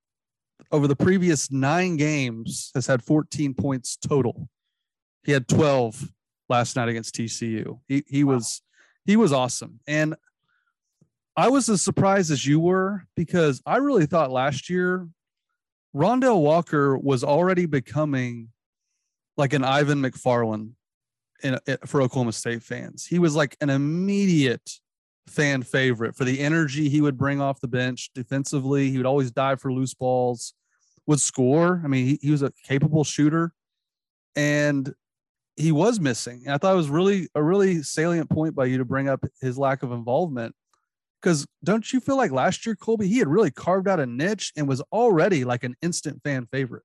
[0.71, 4.49] over the previous nine games has had 14 points total.
[5.23, 6.09] He had 12
[6.49, 7.79] last night against TCU.
[7.87, 8.35] He he wow.
[8.35, 8.61] was
[9.05, 9.79] he was awesome.
[9.87, 10.15] And
[11.35, 15.07] I was as surprised as you were because I really thought last year
[15.95, 18.49] Rondel Walker was already becoming
[19.37, 20.73] like an Ivan McFarlin
[21.43, 23.05] in, in, for Oklahoma State fans.
[23.05, 24.79] He was like an immediate
[25.27, 28.89] fan favorite for the energy he would bring off the bench defensively.
[28.89, 30.53] He would always dive for loose balls,
[31.05, 31.81] would score.
[31.83, 33.53] I mean, he, he was a capable shooter,
[34.35, 34.93] and
[35.55, 36.41] he was missing.
[36.45, 39.23] And I thought it was really a really salient point by you to bring up
[39.41, 40.55] his lack of involvement.
[41.21, 44.51] Because don't you feel like last year, Colby, he had really carved out a niche
[44.57, 46.83] and was already like an instant fan favorite?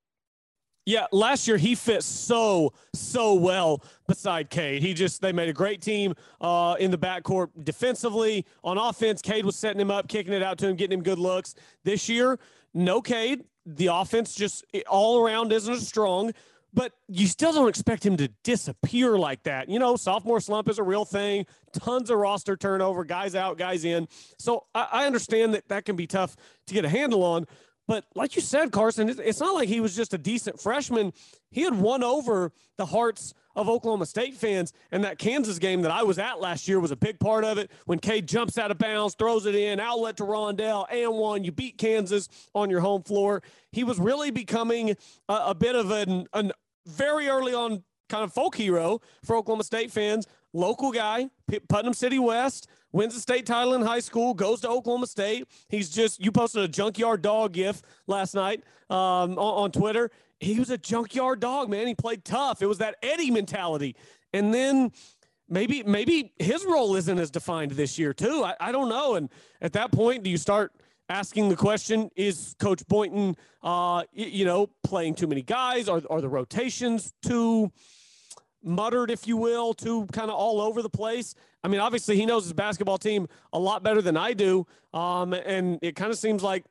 [0.88, 4.81] Yeah, last year he fit so so well beside Cade.
[4.81, 8.46] He just they made a great team uh, in the backcourt defensively.
[8.64, 11.18] On offense, Cade was setting him up, kicking it out to him, getting him good
[11.18, 11.55] looks.
[11.85, 12.38] This year,
[12.72, 13.44] no Cade.
[13.66, 16.33] The offense just all around isn't as strong,
[16.72, 19.68] but you still don't expect him to disappear like that.
[19.68, 21.44] You know, sophomore slump is a real thing.
[21.79, 24.09] Tons of roster turnover, guys out, guys in.
[24.38, 26.35] So I, I understand that that can be tough
[26.66, 27.46] to get a handle on.
[27.88, 31.12] But like you said, Carson, it's not like he was just a decent freshman.
[31.51, 34.74] He had won over the hearts of Oklahoma State fans.
[34.92, 37.57] And that Kansas game that I was at last year was a big part of
[37.57, 37.70] it.
[37.87, 41.51] When Cade jumps out of bounds, throws it in, outlet to Rondel, and one, you
[41.51, 43.42] beat Kansas on your home floor.
[43.72, 44.90] He was really becoming
[45.29, 46.53] a, a bit of an, an
[46.87, 50.27] very early on kind of folk hero for Oklahoma State fans.
[50.53, 51.29] Local guy,
[51.68, 55.46] Putnam City West, wins the state title in high school, goes to Oklahoma State.
[55.68, 60.11] He's just, you posted a junkyard dog gif last night um, on, on Twitter.
[60.40, 61.87] He was a junkyard dog, man.
[61.87, 62.62] He played tough.
[62.62, 63.96] It was that Eddie mentality.
[64.33, 64.92] And then
[65.48, 68.44] maybe maybe his role isn't as defined this year too.
[68.44, 69.14] I, I don't know.
[69.14, 70.72] And at that point, do you start
[71.09, 75.88] asking the question: Is Coach Boynton, uh, you know, playing too many guys?
[75.88, 77.72] Are are the rotations too?
[78.68, 81.35] Muttered, if you will, to kind of all over the place.
[81.64, 84.66] I mean, obviously, he knows his basketball team a lot better than I do.
[84.92, 86.64] Um, and it kind of seems like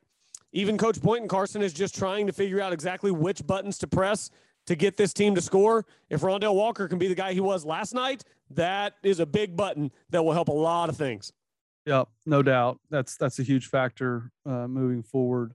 [0.52, 4.30] even Coach and Carson is just trying to figure out exactly which buttons to press
[4.66, 5.86] to get this team to score.
[6.08, 9.56] If Rondel Walker can be the guy he was last night, that is a big
[9.56, 11.32] button that will help a lot of things.
[11.86, 12.78] Yep, no doubt.
[12.90, 15.54] That's that's a huge factor uh, moving forward.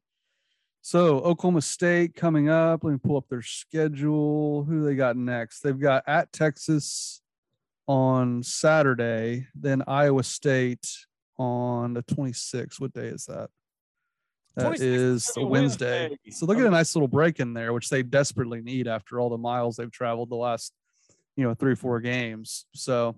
[0.86, 2.84] So Oklahoma State coming up.
[2.84, 4.66] Let me pull up their schedule.
[4.66, 5.62] Who they got next?
[5.62, 7.22] They've got at Texas
[7.88, 10.86] on Saturday, then Iowa State
[11.38, 12.82] on the 26th.
[12.82, 13.50] What day is that?
[14.58, 16.10] That is the Wednesday.
[16.10, 16.32] Wednesday.
[16.32, 19.30] So look at a nice little break in there, which they desperately need after all
[19.30, 20.74] the miles they've traveled the last,
[21.38, 22.66] you know, three or four games.
[22.76, 23.16] So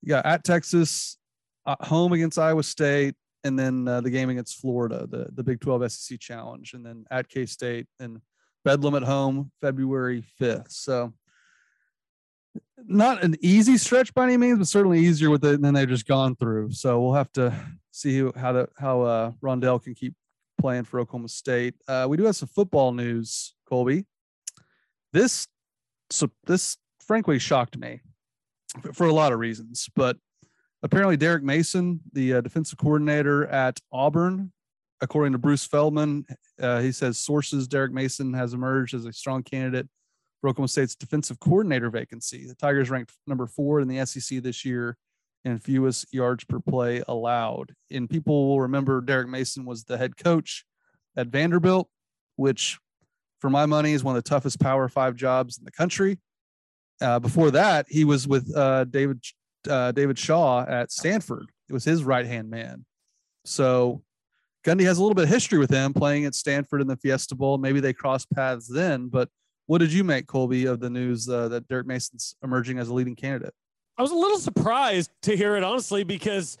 [0.00, 1.18] yeah, at Texas,
[1.66, 5.60] at home against Iowa State, and then uh, the game against Florida, the the Big
[5.60, 8.20] 12 SEC Challenge, and then at K State and
[8.64, 10.72] Bedlam at home, February 5th.
[10.72, 11.12] So
[12.86, 16.06] not an easy stretch by any means, but certainly easier with it than they've just
[16.06, 16.72] gone through.
[16.72, 17.54] So we'll have to
[17.90, 20.14] see how to how uh, Rondel can keep
[20.58, 21.74] playing for Oklahoma State.
[21.86, 24.06] Uh, we do have some football news, Colby.
[25.12, 25.46] This
[26.10, 28.00] so this frankly shocked me
[28.92, 30.16] for a lot of reasons, but
[30.84, 34.52] apparently Derek Mason, the uh, defensive coordinator at Auburn,
[35.00, 36.26] according to Bruce Feldman,
[36.60, 39.88] uh, he says sources Derek Mason has emerged as a strong candidate
[40.40, 42.46] for Oklahoma State's defensive coordinator vacancy.
[42.46, 44.96] The Tigers ranked number four in the SEC this year
[45.44, 47.74] in fewest yards per play allowed.
[47.90, 50.64] And people will remember Derek Mason was the head coach
[51.16, 51.88] at Vanderbilt,
[52.36, 52.78] which
[53.40, 56.18] for my money is one of the toughest Power Five jobs in the country.
[57.00, 59.22] Uh, before that, he was with uh, David
[59.68, 61.50] uh, David Shaw at Stanford.
[61.68, 62.84] It was his right hand man.
[63.44, 64.02] So
[64.64, 67.34] Gundy has a little bit of history with him playing at Stanford in the Fiesta
[67.34, 67.58] Bowl.
[67.58, 69.08] Maybe they crossed paths then.
[69.08, 69.28] But
[69.66, 72.94] what did you make, Colby, of the news uh, that Derek Mason's emerging as a
[72.94, 73.54] leading candidate?
[73.96, 76.58] I was a little surprised to hear it, honestly, because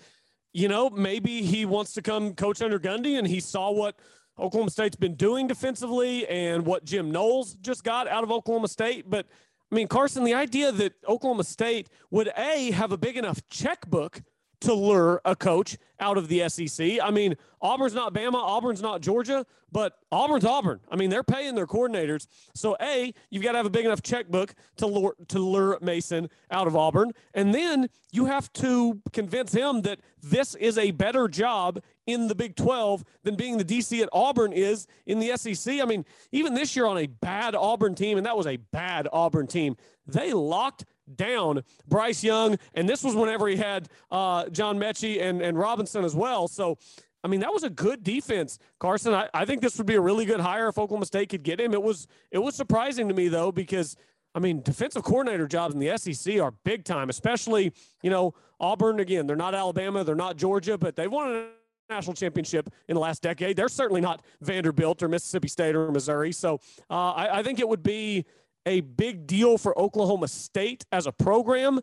[0.52, 3.98] you know maybe he wants to come coach under Gundy, and he saw what
[4.38, 9.08] Oklahoma State's been doing defensively and what Jim Knowles just got out of Oklahoma State.
[9.08, 9.26] But
[9.70, 14.22] I mean, Carson, the idea that Oklahoma State would A, have a big enough checkbook
[14.60, 16.98] to lure a coach out of the SEC.
[17.02, 20.80] I mean, Auburn's not Bama, Auburn's not Georgia, but Auburn's Auburn.
[20.90, 22.26] I mean, they're paying their coordinators.
[22.54, 26.30] So, A, you've got to have a big enough checkbook to lure, to lure Mason
[26.50, 27.12] out of Auburn.
[27.34, 32.34] And then you have to convince him that this is a better job in the
[32.34, 35.80] Big 12 than being the DC at Auburn is in the SEC.
[35.80, 39.08] I mean, even this year on a bad Auburn team, and that was a bad
[39.12, 42.58] Auburn team, they locked down Bryce Young.
[42.74, 46.48] And this was whenever he had uh, John Metchie and, and Robinson as well.
[46.48, 46.78] So,
[47.22, 49.14] I mean, that was a good defense, Carson.
[49.14, 51.58] I, I think this would be a really good hire if Oklahoma State could get
[51.58, 51.72] him.
[51.72, 53.96] It was it was surprising to me though because
[54.34, 59.00] I mean, defensive coordinator jobs in the SEC are big time, especially you know Auburn.
[59.00, 61.48] Again, they're not Alabama, they're not Georgia, but they won
[61.90, 63.56] national championship in the last decade.
[63.56, 66.32] They're certainly not Vanderbilt or Mississippi State or Missouri.
[66.32, 68.24] So uh, I, I think it would be
[68.66, 71.80] a big deal for Oklahoma State as a program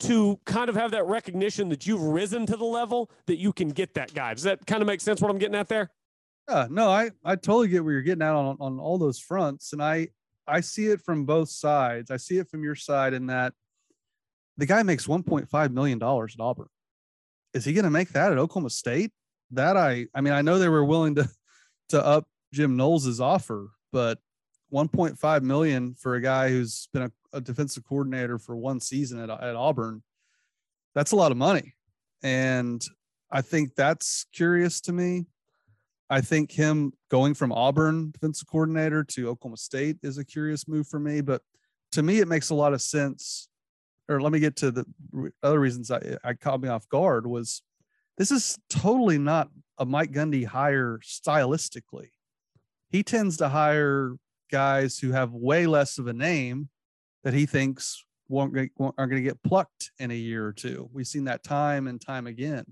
[0.00, 3.68] to kind of have that recognition that you've risen to the level that you can
[3.68, 4.32] get that guy.
[4.34, 5.90] Does that kind of make sense what I'm getting at there?
[6.48, 9.72] Yeah, no, I, I totally get where you're getting at on, on all those fronts.
[9.72, 10.08] And I,
[10.46, 12.10] I see it from both sides.
[12.10, 13.52] I see it from your side in that
[14.56, 16.66] the guy makes $1.5 million at Auburn.
[17.52, 19.12] Is he going to make that at Oklahoma State?
[19.52, 21.28] That I, I mean, I know they were willing to,
[21.90, 24.18] to up Jim Knowles's offer, but
[24.72, 29.30] 1.5 million for a guy who's been a, a, defensive coordinator for one season at,
[29.30, 30.02] at Auburn.
[30.94, 31.74] That's a lot of money.
[32.22, 32.82] And
[33.30, 35.26] I think that's curious to me.
[36.08, 40.88] I think him going from Auburn defensive coordinator to Oklahoma State is a curious move
[40.88, 41.20] for me.
[41.20, 41.42] But
[41.92, 43.48] to me, it makes a lot of sense.
[44.08, 44.84] Or let me get to the
[45.42, 47.62] other reasons I, I caught me off guard was
[48.20, 52.10] this is totally not a Mike Gundy hire stylistically.
[52.90, 54.14] He tends to hire
[54.52, 56.68] guys who have way less of a name
[57.24, 60.90] that he thinks won't, won't are going to get plucked in a year or two.
[60.92, 62.66] We've seen that time and time again.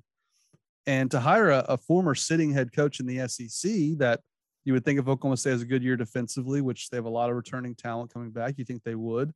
[0.86, 4.20] And to hire a, a, former sitting head coach in the SEC that
[4.66, 7.10] you would think if Oklahoma State has a good year defensively, which they have a
[7.10, 9.32] lot of returning talent coming back, you think they would.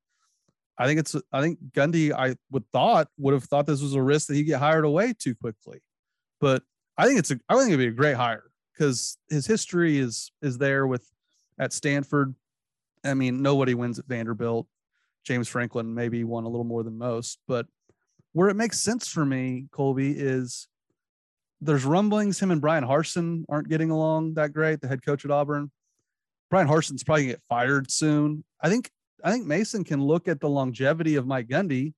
[0.76, 4.02] I think it's I think Gundy I would thought would have thought this was a
[4.02, 5.80] risk that he get hired away too quickly.
[6.42, 6.64] But
[6.98, 10.32] I think it's a I think it'd be a great hire because his history is
[10.42, 11.08] is there with
[11.58, 12.34] at Stanford.
[13.04, 14.66] I mean, nobody wins at Vanderbilt.
[15.24, 17.66] James Franklin maybe won a little more than most, but
[18.32, 20.66] where it makes sense for me, Colby, is
[21.60, 25.30] there's rumblings him and Bryan Harsin aren't getting along that great, the head coach at
[25.30, 25.70] Auburn.
[26.50, 28.42] Bryan Harsin's probably gonna get fired soon.
[28.60, 28.90] I think
[29.22, 31.94] I think Mason can look at the longevity of Mike Gundy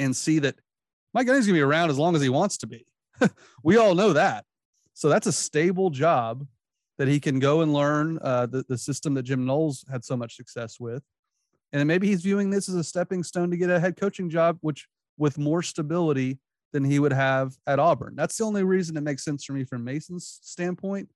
[0.00, 0.56] and see that
[1.14, 2.87] Mike Gundy's gonna be around as long as he wants to be.
[3.62, 4.44] we all know that.
[4.94, 6.46] So that's a stable job
[6.98, 10.16] that he can go and learn uh, the, the system that Jim Knowles had so
[10.16, 11.02] much success with.
[11.72, 14.58] And maybe he's viewing this as a stepping stone to get a head coaching job,
[14.60, 16.38] which with more stability
[16.72, 18.14] than he would have at Auburn.
[18.16, 21.08] That's the only reason it makes sense for me from Mason's standpoint.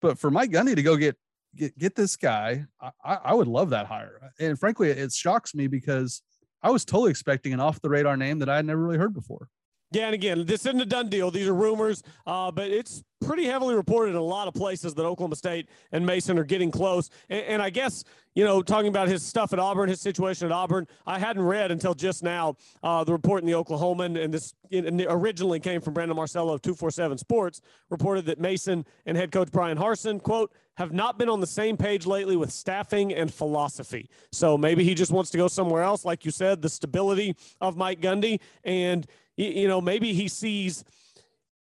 [0.00, 1.16] But for Mike Gundy to go get
[1.54, 4.32] get get this guy, I, I would love that hire.
[4.38, 6.22] And frankly, it shocks me because
[6.62, 9.14] I was totally expecting an off the radar name that I had never really heard
[9.14, 9.48] before.
[9.92, 11.30] Yeah, and again, this isn't a done deal.
[11.30, 15.04] These are rumors, uh, but it's pretty heavily reported in a lot of places that
[15.04, 17.10] Oklahoma State and Mason are getting close.
[17.28, 18.02] And, and, I guess,
[18.34, 21.70] you know, talking about his stuff at Auburn, his situation at Auburn, I hadn't read
[21.70, 26.16] until just now uh, the report in the Oklahoman, and this originally came from Brandon
[26.16, 31.18] Marcello of 247 Sports, reported that Mason and head coach Bryan Harsin, quote, have not
[31.18, 34.08] been on the same page lately with staffing and philosophy.
[34.32, 36.04] So maybe he just wants to go somewhere else.
[36.04, 38.40] Like you said, the stability of Mike Gundy.
[38.64, 39.06] And,
[39.36, 40.84] you know, maybe he sees–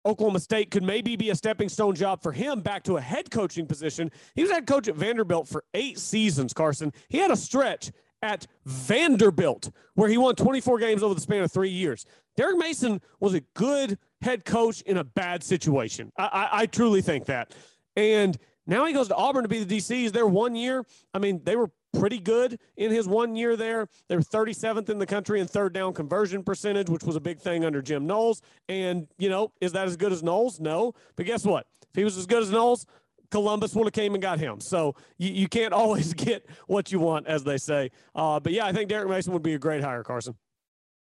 [0.05, 3.31] Oklahoma State could maybe be a stepping stone job for him back to a head
[3.31, 4.11] coaching position.
[4.35, 6.91] He was head coach at Vanderbilt for eight seasons, Carson.
[7.09, 7.91] He had a stretch
[8.21, 12.05] at Vanderbilt where he won 24 games over the span of three years.
[12.35, 16.11] Derek Mason was a good head coach in a bad situation.
[16.17, 17.53] I, I, I truly think that.
[17.95, 19.91] And now he goes to Auburn to be the DC.
[19.91, 20.85] He's there one year.
[21.13, 23.87] I mean, they were pretty good in his one year there.
[24.07, 27.39] They were 37th in the country in third down conversion percentage, which was a big
[27.39, 28.41] thing under Jim Knowles.
[28.67, 30.59] And, you know, is that as good as Knowles?
[30.59, 30.93] No.
[31.15, 31.67] But guess what?
[31.81, 32.85] If he was as good as Knowles,
[33.31, 34.59] Columbus would have came and got him.
[34.59, 37.91] So you, you can't always get what you want, as they say.
[38.13, 40.35] Uh, but yeah, I think Derek Mason would be a great hire, Carson.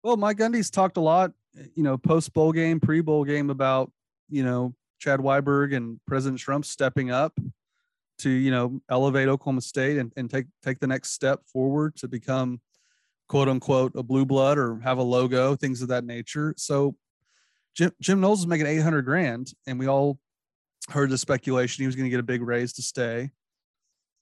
[0.03, 1.31] Well, Mike Gundy's talked a lot,
[1.73, 3.91] you know, post bowl game, pre bowl game about,
[4.29, 7.33] you know, Chad Weiberg and President Shrum stepping up
[8.19, 12.07] to you know elevate Oklahoma State and, and take take the next step forward to
[12.07, 12.61] become
[13.27, 16.53] quote unquote a blue blood or have a logo, things of that nature.
[16.57, 16.95] So
[17.75, 20.19] Jim Jim Knowles is making 800 grand, and we all
[20.89, 23.31] heard the speculation he was going to get a big raise to stay.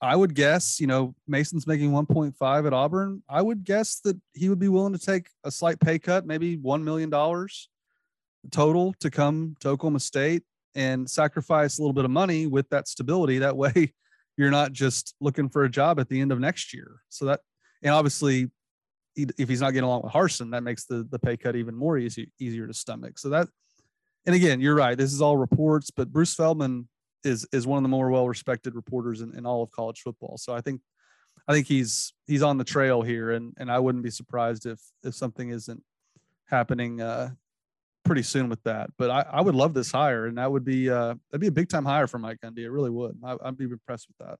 [0.02, 3.24] I would guess, you know, Mason's making 1.5 at Auburn.
[3.30, 6.58] I would guess that he would be willing to take a slight pay cut, maybe
[6.58, 7.10] $1 million
[8.52, 10.44] total to come to Oklahoma State
[10.76, 13.40] and sacrifice a little bit of money with that stability.
[13.40, 13.94] That way,
[14.38, 17.02] you're not just looking for a job at the end of next year.
[17.10, 17.42] So that,
[17.82, 18.50] and obviously,
[19.16, 21.98] if he's not getting along with Harsin, that makes the the pay cut even more
[21.98, 23.20] easy easier to stomach.
[23.20, 23.48] So that,
[24.26, 24.98] and again, you're right.
[24.98, 26.88] This is all reports, but Bruce Feldman
[27.24, 30.38] is is one of the more well respected reporters in, in all of college football.
[30.38, 30.82] So I think
[31.48, 34.80] I think he's he's on the trail here, and and I wouldn't be surprised if
[35.04, 35.84] if something isn't
[36.46, 37.32] happening uh,
[38.04, 38.90] pretty soon with that.
[38.98, 41.52] But I, I would love this hire, and that would be uh, that'd be a
[41.52, 42.60] big time hire for Mike Gundy.
[42.60, 43.18] It really would.
[43.24, 44.38] I, would be impressed with that.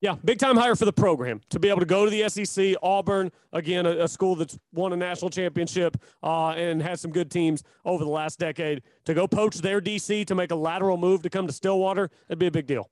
[0.00, 2.74] Yeah, big time hire for the program to be able to go to the SEC.
[2.82, 7.30] Auburn, again, a, a school that's won a national championship uh, and has some good
[7.30, 8.82] teams over the last decade.
[9.04, 12.40] To go poach their DC to make a lateral move to come to Stillwater, that'd
[12.40, 12.90] be a big deal.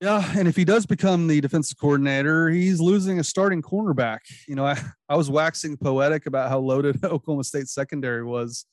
[0.00, 4.20] Yeah, and if he does become the defensive coordinator, he's losing a starting cornerback.
[4.46, 8.64] You know, I, I was waxing poetic about how loaded Oklahoma State secondary was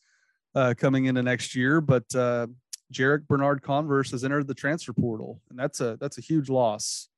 [0.53, 2.45] uh, coming into next year, but uh,
[2.93, 7.09] Jarrick Bernard Converse has entered the transfer portal, and that's a that's a huge loss.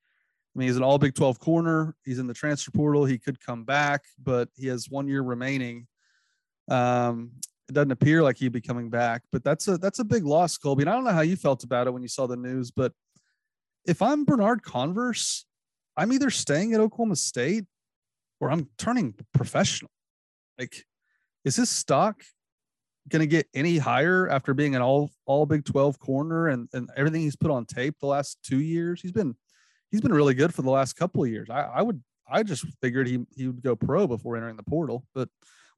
[0.55, 1.93] I mean, he's an All Big Twelve corner.
[2.05, 3.03] He's in the transfer portal.
[3.03, 5.86] He could come back, but he has one year remaining.
[6.70, 7.32] Um,
[7.68, 10.58] it doesn't appear like he'd be coming back, but that's a that's a big loss,
[10.58, 10.84] Colby.
[10.84, 12.93] And I don't know how you felt about it when you saw the news, but
[13.88, 15.45] if I'm Bernard Converse,
[15.95, 17.65] I'm either staying at Oklahoma State
[18.39, 19.89] or I'm turning professional.
[20.59, 20.85] Like,
[21.45, 22.21] is his stock
[23.09, 26.89] going to get any higher after being an all all Big 12 corner and, and
[26.97, 29.01] everything he's put on tape the last two years?
[29.01, 29.35] He's been
[29.89, 31.49] he's been really good for the last couple of years.
[31.49, 35.05] I, I would I just figured he he would go pro before entering the portal,
[35.15, 35.29] but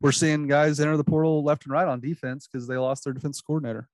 [0.01, 3.13] we're seeing guys enter the portal left and right on defense because they lost their
[3.13, 3.87] defense coordinator.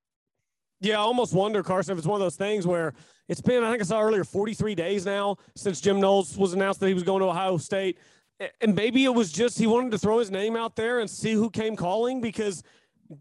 [0.82, 2.94] Yeah, I almost wonder, Carson, if it's one of those things where
[3.28, 6.80] it's been, I think I saw earlier, 43 days now since Jim Knowles was announced
[6.82, 7.98] that he was going to Ohio State.
[8.62, 11.34] And maybe it was just he wanted to throw his name out there and see
[11.34, 12.62] who came calling because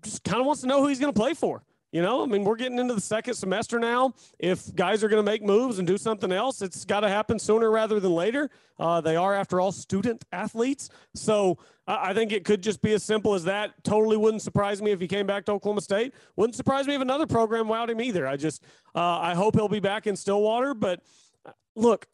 [0.03, 1.63] just kind of wants to know who he's going to play for.
[1.95, 4.15] You know, I mean, we're getting into the second semester now.
[4.41, 7.39] If guys are going to make moves and do something else, it's got to happen
[7.39, 8.51] sooner rather than later.
[8.81, 10.91] Uh, they are, after all, student athletes.
[11.15, 13.85] So I think it could just be as simple as that.
[13.85, 16.15] Totally wouldn't surprise me if he came back to Oklahoma State.
[16.35, 18.27] Wouldn't surprise me if another program wowed him either.
[18.27, 18.65] I just,
[18.97, 20.75] uh, I hope he'll be back in Stillwater.
[20.75, 21.01] But
[21.47, 22.09] uh, look,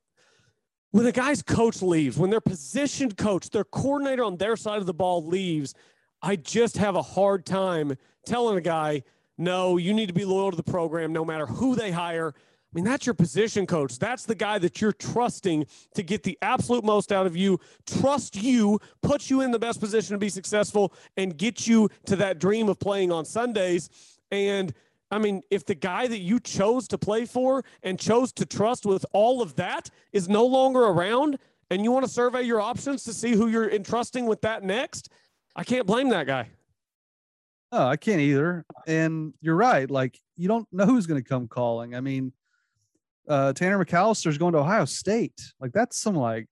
[0.90, 4.84] when a guy's coach leaves, when their positioned coach, their coordinator on their side of
[4.84, 5.72] the ball leaves,
[6.20, 9.04] I just have a hard time telling a guy–
[9.40, 12.34] no, you need to be loyal to the program no matter who they hire.
[12.36, 13.98] I mean, that's your position coach.
[13.98, 18.36] That's the guy that you're trusting to get the absolute most out of you, trust
[18.36, 22.38] you, put you in the best position to be successful, and get you to that
[22.38, 23.88] dream of playing on Sundays.
[24.30, 24.74] And
[25.10, 28.84] I mean, if the guy that you chose to play for and chose to trust
[28.84, 31.38] with all of that is no longer around,
[31.70, 35.08] and you want to survey your options to see who you're entrusting with that next,
[35.56, 36.50] I can't blame that guy.
[37.72, 38.64] Oh, I can't either.
[38.86, 39.90] And you're right.
[39.90, 41.94] Like you don't know who's going to come calling.
[41.94, 42.32] I mean,
[43.28, 45.40] uh, Tanner McCalister's going to Ohio State.
[45.60, 46.46] Like that's some like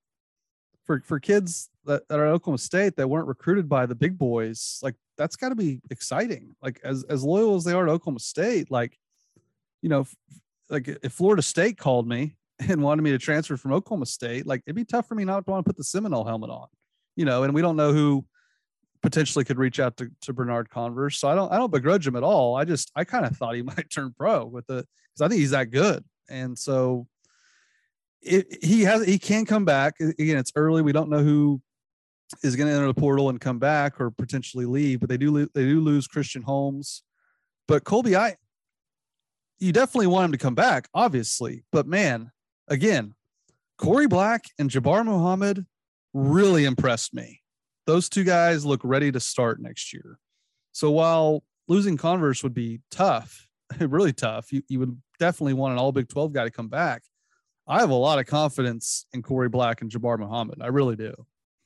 [0.85, 4.17] for for kids that, that are at Oklahoma State that weren't recruited by the big
[4.17, 4.79] boys.
[4.81, 6.55] Like that's got to be exciting.
[6.61, 8.97] Like as as loyal as they are to Oklahoma State, like
[9.81, 10.15] you know, f-
[10.69, 14.63] like if Florida State called me and wanted me to transfer from Oklahoma State, like
[14.65, 16.67] it'd be tough for me not to want to put the Seminole helmet on,
[17.15, 17.43] you know.
[17.43, 18.25] And we don't know who
[19.01, 22.15] potentially could reach out to, to Bernard Converse, so I don't I don't begrudge him
[22.15, 22.55] at all.
[22.55, 25.39] I just I kind of thought he might turn pro with the because I think
[25.39, 27.07] he's that good, and so
[28.21, 30.37] it, he has he can come back again.
[30.37, 30.81] It's early.
[30.81, 31.61] We don't know who
[32.43, 35.45] is going to enter the portal and come back or potentially leave, but they do
[35.53, 37.03] they do lose Christian Holmes.
[37.67, 38.35] But Colby, I
[39.59, 41.63] you definitely want him to come back, obviously.
[41.71, 42.31] But man,
[42.67, 43.15] again,
[43.79, 45.65] Korie Black and Jabbar Muhammad
[46.13, 47.41] really impressed me.
[47.89, 50.19] Those two guys look ready to start next year.
[50.73, 53.47] So while losing Converse would be tough,
[53.79, 57.01] really tough, you, you would definitely want an all Big 12 guy to come back.
[57.67, 60.59] I have a lot of confidence in Korie Black and Jabbar Muhammad.
[60.61, 61.15] I really do.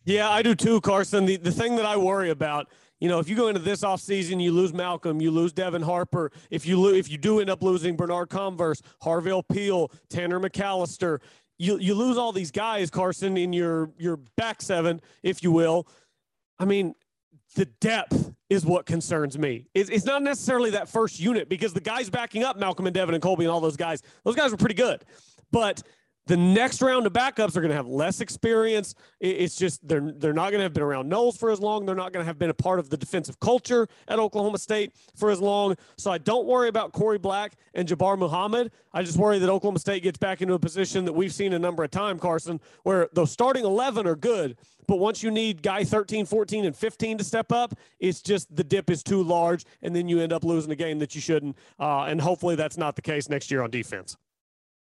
[0.05, 1.25] Yeah, I do too, Carson.
[1.25, 2.69] The the thing that I worry about,
[3.01, 6.31] you know, if you go into this offseason, you lose Malcolm, you lose Devin Harper.
[6.49, 11.19] If you lo- if you do end up losing Bernard Converse, Harvell Peel, Tanner McCalister,
[11.57, 15.87] you you lose all these guys, Carson, in your your back seven, if you will.
[16.59, 16.95] I mean,
[17.55, 19.67] the depth is what concerns me.
[19.73, 23.15] It's, it's not necessarily that first unit because the guys backing up Malcolm and Devin
[23.15, 25.03] and Colby and all those guys, those guys were pretty good,
[25.51, 25.81] but
[26.25, 28.95] the next round of backups are going to have less experience.
[29.19, 31.85] It's just they're they're not going to have been around Knowles for as long.
[31.85, 34.93] They're not going to have been a part of the defensive culture at Oklahoma State
[35.15, 35.75] for as long.
[35.97, 38.71] So I don't worry about Korie Black and Jabbar Muhammad.
[38.93, 41.59] I just worry that Oklahoma State gets back into a position that we've seen a
[41.59, 44.55] number of times, Carson, where the starting 11 are good,
[44.87, 48.63] but once you need guy 13, 14, and 15 to step up, it's just the
[48.63, 51.57] dip is too large, and then you end up losing a game that you shouldn't.
[51.79, 54.17] Uh, and hopefully that's not the case next year on defense.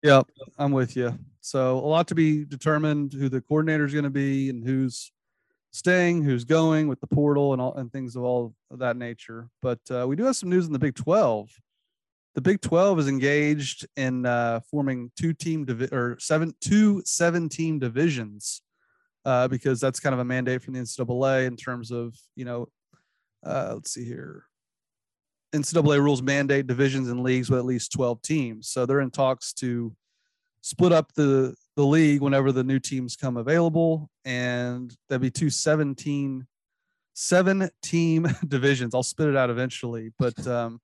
[0.04, 0.28] Yep,
[0.60, 1.18] I'm with you.
[1.42, 5.12] So a lot to be determined who the coordinator is going to be and who's
[5.72, 9.50] staying, who's going with the portal and all and things of all of that nature.
[9.62, 11.50] But uh, we do have some news in the Big 12.
[12.36, 17.50] The Big 12 is engaged in uh, forming two team divi- or seven two seven
[17.50, 18.62] team divisions
[19.26, 22.70] uh, because that's kind of a mandate from the NCAA in terms of you know
[23.44, 24.44] uh, let's see here
[25.54, 28.68] NCAA rules mandate divisions and leagues with at least 12 teams.
[28.70, 29.96] So they're in talks to
[30.62, 35.50] split up the the league whenever the new teams come available and there'll be two
[35.50, 36.46] 17
[37.14, 38.94] seven team divisions.
[38.94, 40.82] I'll spit it out eventually, but um,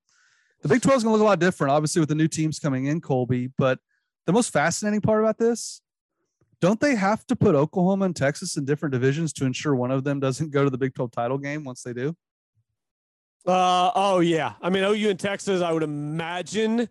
[0.62, 2.58] the Big 12 is going to look a lot different obviously with the new teams
[2.58, 3.78] coming in Colby, but
[4.26, 5.80] the most fascinating part about this
[6.60, 10.02] don't they have to put Oklahoma and Texas in different divisions to ensure one of
[10.02, 12.16] them doesn't go to the Big 12 title game once they do?
[13.46, 14.54] Uh, oh yeah.
[14.62, 16.88] I mean, OU in Texas, I would imagine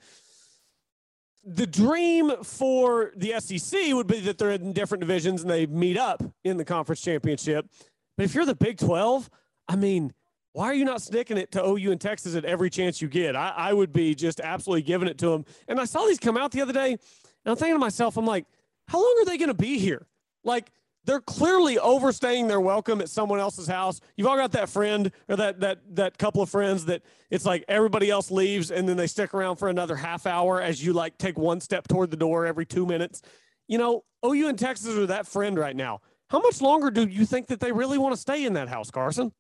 [1.43, 5.97] the dream for the SEC would be that they're in different divisions and they meet
[5.97, 7.67] up in the conference championship.
[8.15, 9.29] But if you're the Big 12,
[9.67, 10.13] I mean,
[10.53, 13.35] why are you not sticking it to OU and Texas at every chance you get?
[13.35, 15.45] I, I would be just absolutely giving it to them.
[15.67, 16.99] And I saw these come out the other day, and
[17.45, 18.45] I'm thinking to myself, I'm like,
[18.87, 20.05] how long are they going to be here?
[20.43, 20.71] Like,
[21.05, 23.99] they're clearly overstaying their welcome at someone else's house.
[24.15, 27.65] You've all got that friend or that that that couple of friends that it's like
[27.67, 31.17] everybody else leaves and then they stick around for another half hour as you like
[31.17, 33.21] take one step toward the door every 2 minutes.
[33.67, 36.01] You know, OU and Texas are that friend right now.
[36.29, 38.89] How much longer do you think that they really want to stay in that house,
[38.89, 39.31] Carson?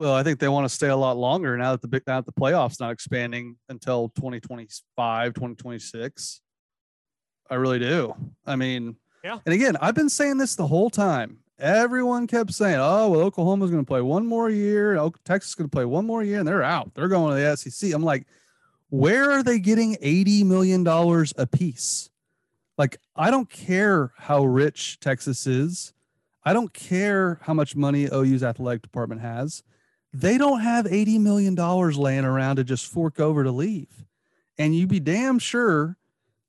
[0.00, 2.20] Well, I think they want to stay a lot longer now that the big now
[2.20, 6.40] that the playoffs not expanding until 2025, 2026.
[7.48, 8.14] I really do.
[8.44, 9.38] I mean, yeah.
[9.44, 11.38] And again, I've been saying this the whole time.
[11.58, 14.96] Everyone kept saying, "Oh, well, Oklahoma's going to play one more year.
[14.96, 16.94] Oh, Texas is going to play one more year, and they're out.
[16.94, 18.26] They're going to the SEC." I'm like,
[18.90, 22.10] where are they getting eighty million dollars a piece?
[22.76, 25.92] Like, I don't care how rich Texas is.
[26.44, 29.62] I don't care how much money OU's athletic department has.
[30.12, 34.04] They don't have eighty million dollars laying around to just fork over to leave.
[34.58, 35.96] And you'd be damn sure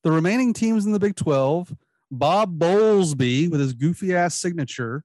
[0.03, 1.75] the remaining teams in the Big Twelve
[2.17, 5.03] Bob Bowlesby with his goofy ass signature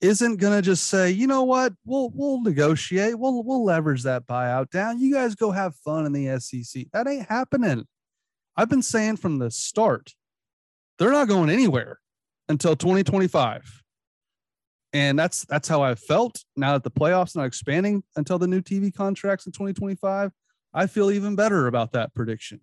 [0.00, 4.26] isn't going to just say, you know what, we'll we'll negotiate, we'll we'll leverage that
[4.26, 4.98] buyout down.
[4.98, 6.86] You guys go have fun in the SEC.
[6.92, 7.86] That ain't happening.
[8.56, 10.14] I've been saying from the start,
[10.98, 11.98] they're not going anywhere
[12.48, 13.82] until 2025.
[14.92, 16.44] And that's that's how I felt.
[16.56, 20.32] Now that the playoffs not expanding until the new TV contracts in 2025,
[20.72, 22.60] I feel even better about that prediction.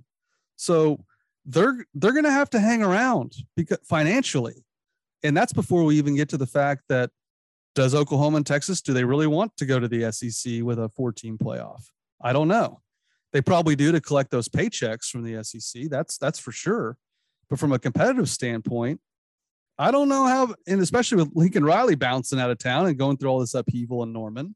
[0.55, 1.05] So
[1.45, 4.65] they're they're going to have to hang around because financially.
[5.23, 7.09] And that's before we even get to the fact that
[7.75, 10.89] does oklahoma and texas do they really want to go to the sec with a
[10.89, 11.83] 14 playoff?
[12.21, 12.81] I don't know.
[13.31, 16.97] They probably do to collect those paychecks from the sec that's that's for sure.
[17.49, 18.99] But from a competitive standpoint
[19.77, 23.17] i don't know how and especially with lincoln riley bouncing out of town and going
[23.17, 24.55] through all this upheaval in norman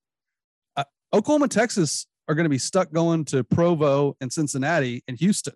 [0.77, 0.83] uh,
[1.13, 5.53] Oklahoma and Texas are going to be stuck going to Provo and Cincinnati and Houston,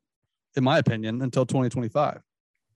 [0.55, 2.21] in my opinion, until 2025.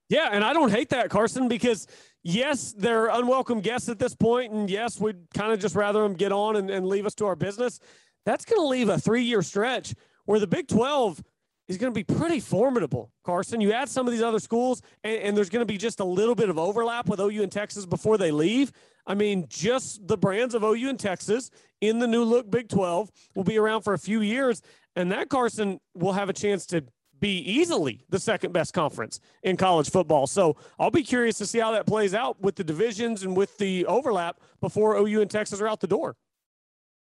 [0.10, 1.88] Yeah, and I don't hate that, Carson, because
[2.24, 6.14] yes, they're unwelcome guests at this point, and yes, we'd kind of just rather them
[6.14, 7.80] get on and, and leave us to our business.
[8.26, 9.94] That's going to leave a three-year stretch
[10.26, 11.24] where the Big 12
[11.68, 13.62] is going to be pretty formidable, Carson.
[13.62, 16.06] You add some of these other schools, and, and there's going to be just a
[16.06, 18.72] little bit of overlap with OU and Texas before they leave.
[19.08, 21.50] I mean, just the brands of OU and Texas
[21.82, 24.62] in the new look Big 12 will be around for a few years.
[24.96, 26.86] And that Carson will have a chance to
[27.26, 30.28] be easily the second best conference in college football.
[30.28, 33.58] So I'll be curious to see how that plays out with the divisions and with
[33.58, 36.16] the overlap before OU and Texas are out the door.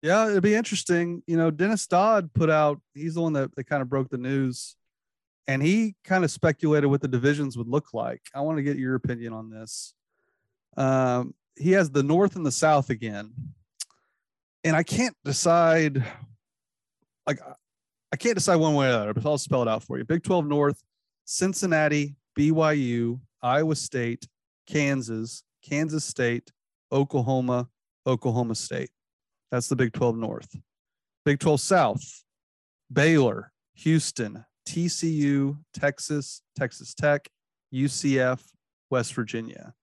[0.01, 1.23] Yeah, it'd be interesting.
[1.27, 4.17] You know, Dennis Dodd put out, he's the one that, that kind of broke the
[4.17, 4.77] news
[5.47, 8.23] and he kind of speculated what the divisions would look like.
[8.35, 9.93] I want to get your opinion on this.
[10.79, 13.33] Um, he has the North and the South again.
[14.65, 16.03] And I can't decide,
[17.27, 17.39] like,
[18.17, 20.05] I can't decide one way or the other, but I'll spell it out for you.
[20.07, 20.83] Big 12 North,
[21.27, 24.27] Cincinnati, BYU, Iowa State,
[24.67, 26.51] Kansas, Kansas State,
[26.91, 27.69] Oklahoma,
[28.07, 28.89] Oklahoma State.
[29.53, 30.49] That's the Big 12 North.
[31.27, 32.25] Big 12 South,
[32.91, 37.29] Baylor, Houston, TCU, Texas, Texas Tech,
[37.75, 38.41] UCF,
[38.89, 39.75] West Virginia,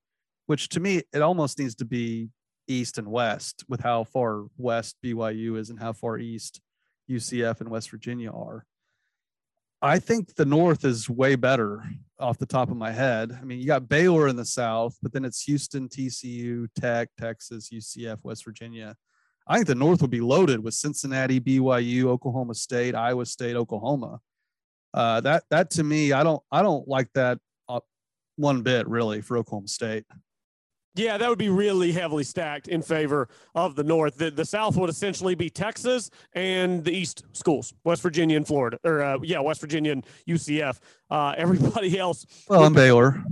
[0.47, 2.29] which to me, it almost needs to be
[2.67, 6.61] east and west with how far west BYU is and how far east
[7.13, 8.65] UCF and West Virginia are.
[9.81, 11.83] I think the North is way better
[12.17, 13.37] off the top of my head.
[13.39, 17.69] I mean, you got Baylor in the South, but then it's Houston, TCU, Tech, Texas,
[17.69, 18.95] UCF, West Virginia.
[19.45, 24.21] I think the North would be loaded with Cincinnati, BYU, Oklahoma State, Iowa State, Oklahoma.
[24.93, 27.81] Uh, that that to me, I don't I don't like that uh,
[28.37, 30.05] one bit really for Oklahoma State.
[30.95, 34.15] Yeah, that would be really heavily stacked in favor of the North.
[34.17, 38.77] The, the South would essentially be Texas and the East schools, West Virginia and Florida,
[38.83, 40.77] or uh, yeah, West Virginia and UCF.
[41.09, 42.25] Uh, everybody else.
[42.47, 43.23] Well, and Baylor.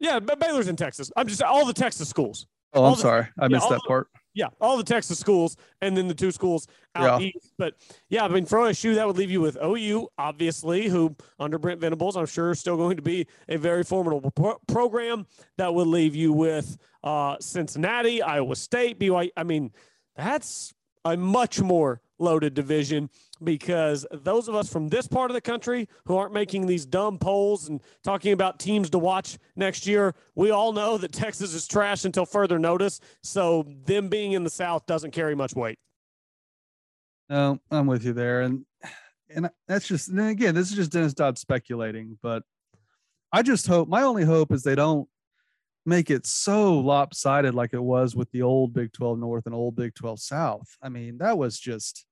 [0.00, 1.12] Yeah, but Baylor's in Texas.
[1.16, 2.46] I'm just all the Texas schools.
[2.72, 4.08] Oh, All I'm the- sorry, I yeah, missed that the- part.
[4.32, 7.28] Yeah, all the Texas schools, and then the two schools out Yeah.
[7.28, 7.52] east.
[7.58, 7.74] But
[8.08, 11.80] yeah, I mean, for OSU, that would leave you with OU, obviously, who under Brent
[11.80, 15.26] Venables, I'm sure, is still going to be a very formidable pro- program.
[15.58, 19.30] That would leave you with uh, Cincinnati, Iowa State, BYU.
[19.36, 19.72] I mean,
[20.16, 20.74] that's
[21.04, 23.10] a much more loaded division
[23.42, 27.18] because those of us from this part of the country who aren't making these dumb
[27.18, 31.66] polls and talking about teams to watch next year, we all know that Texas is
[31.66, 33.00] trash until further notice.
[33.22, 35.78] So them being in the South doesn't carry much weight.
[37.28, 38.64] No, I'm with you there, and
[39.32, 42.42] and that's just and again, this is just Dennis Dodd speculating, but
[43.32, 45.08] I just hope my only hope is they don't
[45.86, 49.76] make it so lopsided like it was with the old Big 12 North and old
[49.76, 50.76] Big 12 South.
[50.82, 52.04] I mean, that was just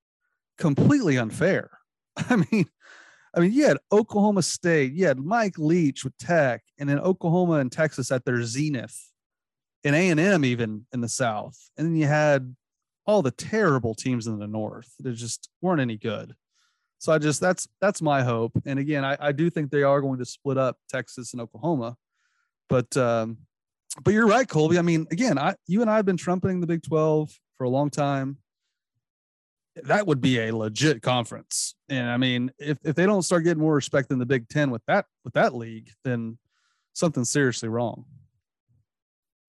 [0.59, 1.71] completely unfair.
[2.17, 2.65] I mean,
[3.35, 7.53] I mean, you had Oklahoma State, you had Mike Leach with Tech, and then Oklahoma
[7.53, 9.11] and Texas at their zenith,
[9.83, 12.55] and A and M even in the South, and then you had
[13.05, 16.35] all the terrible teams in the North that just weren't any good.
[16.99, 18.51] So I just that's that's my hope.
[18.65, 21.95] And again, I, I do think they are going to split up Texas and Oklahoma,
[22.67, 23.37] but um,
[24.03, 24.77] but you're right, Colby.
[24.77, 27.69] I mean, again, I you and I have been trumpeting the Big 12 for a
[27.69, 28.37] long time.
[29.85, 31.75] That would be a legit conference.
[31.89, 34.71] And I mean, if, if they don't start getting more respect than the Big Ten
[34.71, 36.37] with that with that league, then
[36.93, 38.05] something's seriously wrong.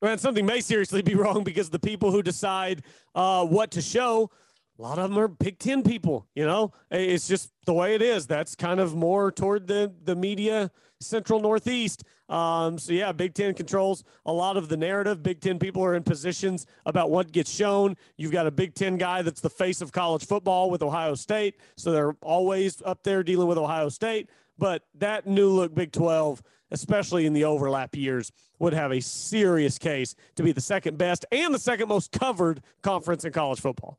[0.02, 2.82] And something may seriously be wrong because the people who decide
[3.14, 4.30] uh, what to show,
[4.78, 6.26] a lot of them are Big Ten people.
[6.34, 8.26] You know, it's just the way it is.
[8.26, 10.70] That's kind of more toward the the media
[11.00, 12.04] central northeast.
[12.28, 15.22] Um, so yeah, Big Ten controls a lot of the narrative.
[15.22, 17.96] Big Ten people are in positions about what gets shown.
[18.16, 21.56] You've got a Big Ten guy that's the face of college football with Ohio State,
[21.76, 24.30] so they're always up there dealing with Ohio State.
[24.58, 29.78] But that new look Big 12, especially in the overlap years, would have a serious
[29.78, 33.98] case to be the second best and the second most covered conference in college football.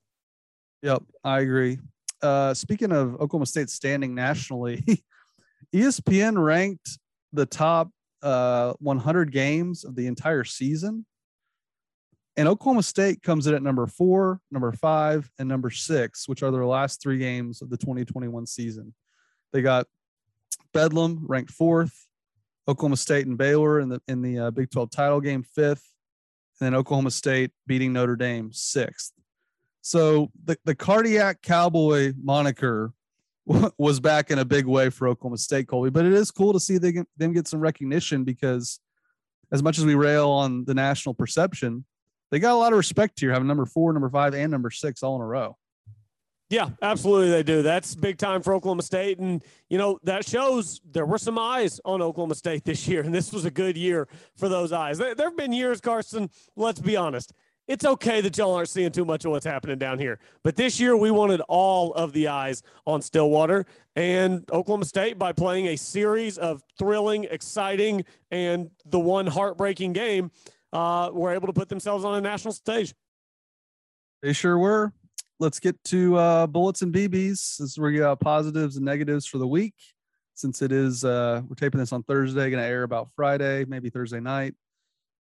[0.84, 1.80] Yep, I agree.
[2.22, 5.04] Uh, speaking of Oklahoma State standing nationally,
[5.74, 7.00] ESPN ranked
[7.34, 7.90] the top
[8.22, 11.06] uh, 100 games of the entire season.
[12.38, 16.52] And Oklahoma State comes in at number four, number five, and number six, which are
[16.52, 18.94] their last three games of the 2021 season.
[19.52, 19.86] They got
[20.74, 22.08] Bedlam ranked fourth,
[22.68, 25.92] Oklahoma State and Baylor in the in the uh, Big 12 title game fifth,
[26.60, 29.12] and then Oklahoma State beating Notre Dame sixth.
[29.82, 32.94] So the, the cardiac cowboy moniker
[33.78, 35.90] was back in a big way for Oklahoma State, Colby.
[35.90, 38.80] But it is cool to see they them get some recognition because,
[39.52, 41.86] as much as we rail on the national perception,
[42.32, 45.04] they got a lot of respect here, having number four, number five, and number six
[45.04, 45.58] all in a row.
[46.52, 47.62] Yeah, absolutely they do.
[47.62, 49.20] That's big time for Oklahoma State.
[49.20, 53.04] And, you know, that shows there were some eyes on Oklahoma State this year.
[53.04, 54.98] And this was a good year for those eyes.
[54.98, 57.32] There have been years, Carson, let's be honest.
[57.68, 60.20] It's okay that y'all aren't seeing too much of what's happening down here.
[60.44, 65.32] But this year, we wanted all of the eyes on Stillwater and Oklahoma State by
[65.32, 70.32] playing a series of thrilling, exciting, and the one heartbreaking game,
[70.74, 72.94] uh, were able to put themselves on a national stage.
[74.22, 74.94] They sure were
[75.42, 77.58] let's get to uh, bullets and BBs.
[77.58, 79.74] This is where you got positives and negatives for the week.
[80.36, 83.90] Since it is, uh, we're taping this on Thursday, going to air about Friday, maybe
[83.90, 84.54] Thursday night.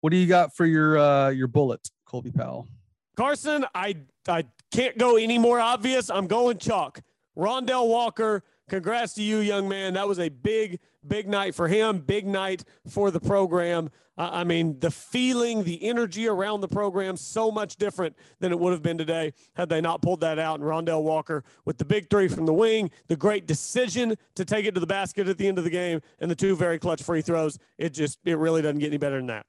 [0.02, 2.68] What do you got for your uh, your bullet, Colby Powell?
[3.16, 3.98] Carson, I
[4.28, 6.10] I can't go any more obvious.
[6.10, 7.02] I'm going chalk.
[7.38, 9.94] Rondel Walker, congrats to you, young man.
[9.94, 13.90] That was a big, big night for him, big night for the program.
[14.20, 18.72] I mean, the feeling, the energy around the program, so much different than it would
[18.72, 20.60] have been today had they not pulled that out.
[20.60, 24.66] And Rondel Walker with the big three from the wing, the great decision to take
[24.66, 27.04] it to the basket at the end of the game, and the two very clutch
[27.04, 27.60] free throws.
[27.78, 29.46] It just, it really doesn't get any better than that.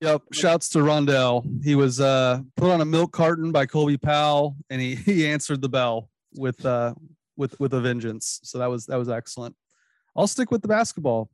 [0.00, 0.22] Yep.
[0.32, 1.44] Shouts to Rondel.
[1.62, 5.60] He was uh, put on a milk carton by Colby Powell, and he he answered
[5.60, 6.94] the bell with uh,
[7.36, 8.40] with with a vengeance.
[8.42, 9.54] So that was that was excellent.
[10.16, 11.30] I'll stick with the basketball.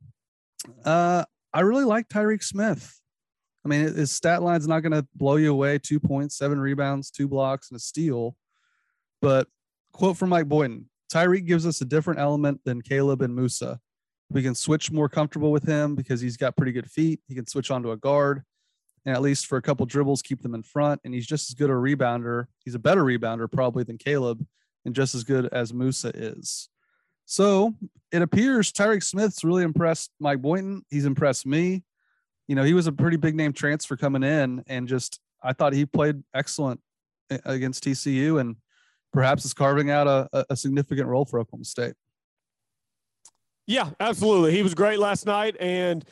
[0.83, 2.99] Uh, I really like Tyreek Smith.
[3.65, 5.77] I mean, his stat line's not going to blow you away.
[5.79, 8.35] Two points, seven rebounds, two blocks, and a steal.
[9.21, 9.47] But
[9.93, 13.79] quote from Mike Boynton: Tyreek gives us a different element than Kalib and Moussa.
[14.29, 17.21] We can switch more comfortable with him because he's got pretty good feet.
[17.29, 18.43] He can switch onto a guard
[19.07, 20.99] and at least for a couple dribbles, keep them in front.
[21.05, 22.47] And he's just as good a rebounder.
[22.65, 24.45] He's a better rebounder probably than Kalib,
[24.83, 26.67] and just as good as Moussa is.
[27.25, 27.73] So
[28.11, 30.83] it appears Tyreek Smith's really impressed Mike Boynton.
[30.89, 31.85] He's impressed me.
[32.49, 35.71] You know, he was a pretty big name transfer coming in, and just I thought
[35.71, 36.81] he played excellent
[37.45, 38.57] against TCU, and
[39.13, 41.93] perhaps is carving out a, a significant role for Oklahoma State.
[43.67, 44.51] Yeah, absolutely.
[44.51, 46.03] He was great last night, and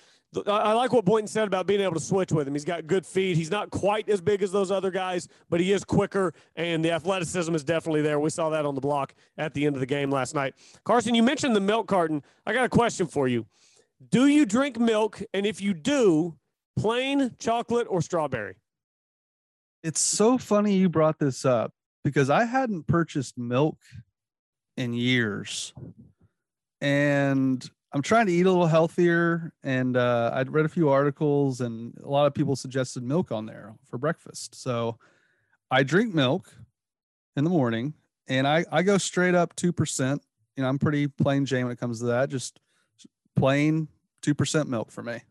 [0.48, 2.54] I like what Boynton said about being able to switch with him.
[2.54, 3.38] He's got good feet.
[3.38, 6.92] He's not quite as big as those other guys, but he is quicker, and the
[6.92, 8.20] athleticism is definitely there.
[8.20, 10.56] We saw that on the block at the end of the game last night.
[10.84, 12.24] Carson, you mentioned the milk carton.
[12.46, 13.46] I got a question for you.
[14.10, 15.22] Do you drink milk?
[15.34, 16.36] And if you do,
[16.78, 18.56] plain, chocolate, or strawberry?
[19.84, 21.72] It's so funny you brought this up
[22.04, 23.78] because I hadn't purchased milk
[24.78, 25.74] in years.
[26.82, 31.62] And I'm trying to eat a little healthier, and uh, I'd read a few articles,
[31.62, 34.54] and a lot of people suggested milk on there for breakfast.
[34.62, 35.00] So
[35.72, 36.54] I drink milk
[37.38, 37.94] in the morning,
[38.28, 40.22] and I I go straight up two percent.
[40.58, 42.30] You know, I'm pretty plain Jane when it comes to that.
[42.30, 42.60] Just
[43.38, 43.88] plain
[44.22, 45.22] two percent milk for me.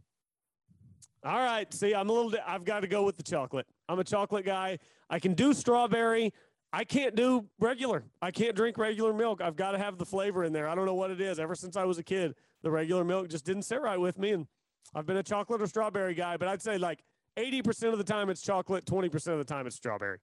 [1.23, 1.73] All right.
[1.75, 2.33] See, I'm a little.
[2.47, 3.67] I've got to go with the chocolate.
[3.91, 4.79] I'm a chocolate guy.
[5.11, 6.33] I can do strawberry.
[6.75, 8.03] I can't do regular.
[8.21, 9.41] I can't drink regular milk.
[9.41, 10.67] I've got to have the flavor in there.
[10.67, 11.39] I don't know what it is.
[11.39, 14.33] Ever since I was a kid, the regular milk just didn't sit right with me.
[14.33, 14.49] And
[14.93, 17.05] I've been a chocolate or strawberry guy, but I'd say like
[17.37, 20.19] 80% of the time it's chocolate, 20% of the time it's strawberry.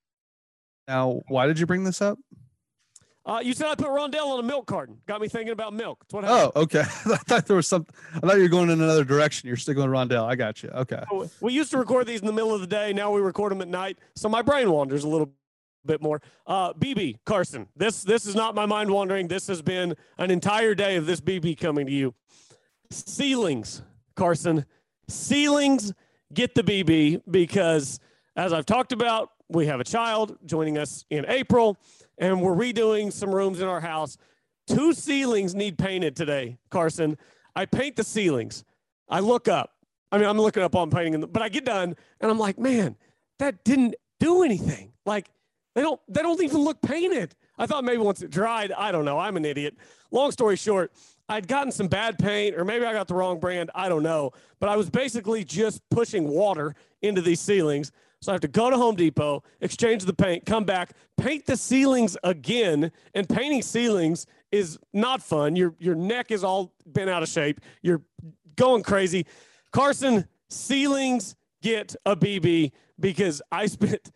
[0.90, 2.20] Now, why did you bring this up?
[3.26, 4.98] Uh, you said I put Rondel on a milk carton.
[5.08, 6.04] Got me thinking about milk.
[6.10, 6.80] what oh, okay.
[6.84, 7.86] I thought there was some.
[8.16, 9.48] I thought you were going in another direction.
[9.48, 10.26] You're sticking with Rondel.
[10.26, 10.70] I got you.
[10.70, 11.04] Okay.
[11.40, 12.94] We used to record these in the middle of the day.
[12.94, 15.32] Now we record them at night, so my brain wanders a little
[15.86, 16.22] bit more.
[16.46, 19.28] Uh, BB Carson, this this is not my mind wandering.
[19.28, 22.14] This has been an entire day of this BB coming to you.
[22.90, 23.82] Ceilings,
[24.16, 24.66] Carson,
[25.08, 25.94] ceilings.
[26.34, 28.00] Get the BB because,
[28.38, 31.78] as I've talked about, we have a child joining us in April,
[32.18, 34.18] and we're redoing some rooms in our house.
[34.66, 37.18] Two ceilings need painted today, Carson.
[37.54, 38.64] I paint the ceilings.
[39.10, 39.72] I look up.
[40.12, 42.96] I mean, I'm looking up on painting, but I get done, and I'm like, man,
[43.40, 44.94] that didn't do anything.
[45.06, 45.30] Like
[45.76, 47.36] they don't they don't even look painted.
[47.58, 49.20] I thought maybe once it dried, I don't know.
[49.20, 49.76] I'm an idiot.
[50.12, 50.92] Long story short,
[51.30, 54.32] I'd gotten some bad paint or maybe I got the wrong brand, I don't know.
[54.60, 57.92] But I was basically just pushing water into these ceilings.
[58.22, 61.58] So I have to go to Home Depot, exchange the paint, come back, paint the
[61.58, 62.92] ceilings again.
[63.16, 65.56] And painting ceilings is not fun.
[65.56, 67.62] Your your neck is all bent out of shape.
[67.82, 68.02] You're
[68.56, 69.26] going crazy.
[69.72, 74.12] Carson, ceilings get a BB because I spent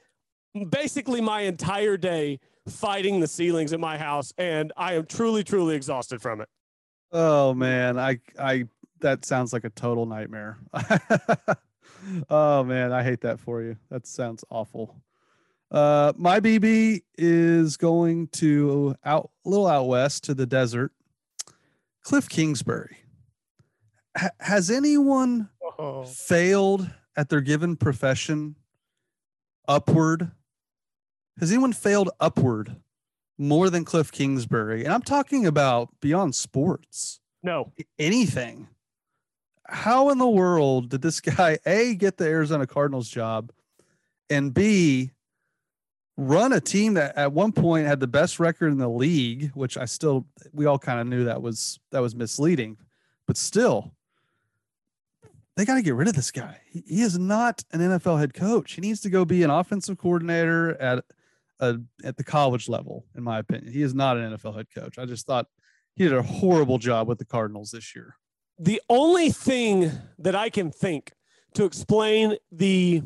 [0.70, 5.76] basically my entire day fighting the ceilings in my house, and I am truly, truly
[5.76, 6.50] exhausted from it.
[7.12, 8.66] Oh man, I I
[9.02, 10.58] that sounds like a total nightmare.
[12.30, 13.78] oh man, I hate that for you.
[13.90, 14.96] That sounds awful.
[15.72, 20.92] Uh, my BB is going to out a little out west to the desert.
[22.04, 22.98] Cliff Kingsbury.
[24.18, 25.50] H- has anyone
[25.80, 26.06] oh.
[26.06, 28.56] failed at their given profession
[29.68, 30.32] upward?
[31.40, 32.76] Has anyone failed upward
[33.38, 34.84] more than Cliff Kingsbury?
[34.86, 37.72] And I'm talking about beyond sports, No.
[38.00, 38.68] anything.
[39.68, 43.52] How in the world did this guy A get the Arizona Cardinals job
[44.30, 45.12] and B
[46.18, 49.76] run a team that at one point had the best record in the league, which
[49.78, 52.78] I still we all kind of knew that was that was misleading,
[53.28, 53.92] but still
[55.58, 56.60] they got to get rid of this guy.
[56.70, 58.74] He, he is not an NFL head coach.
[58.74, 61.04] He needs to go be an offensive coordinator at
[61.60, 63.72] a, at the college level, in my opinion.
[63.72, 64.98] He is not an NFL head coach.
[64.98, 65.48] I just thought
[65.96, 68.16] he did a horrible job with the Cardinals this year.
[68.60, 71.12] The only thing that I can think
[71.56, 73.04] to explain the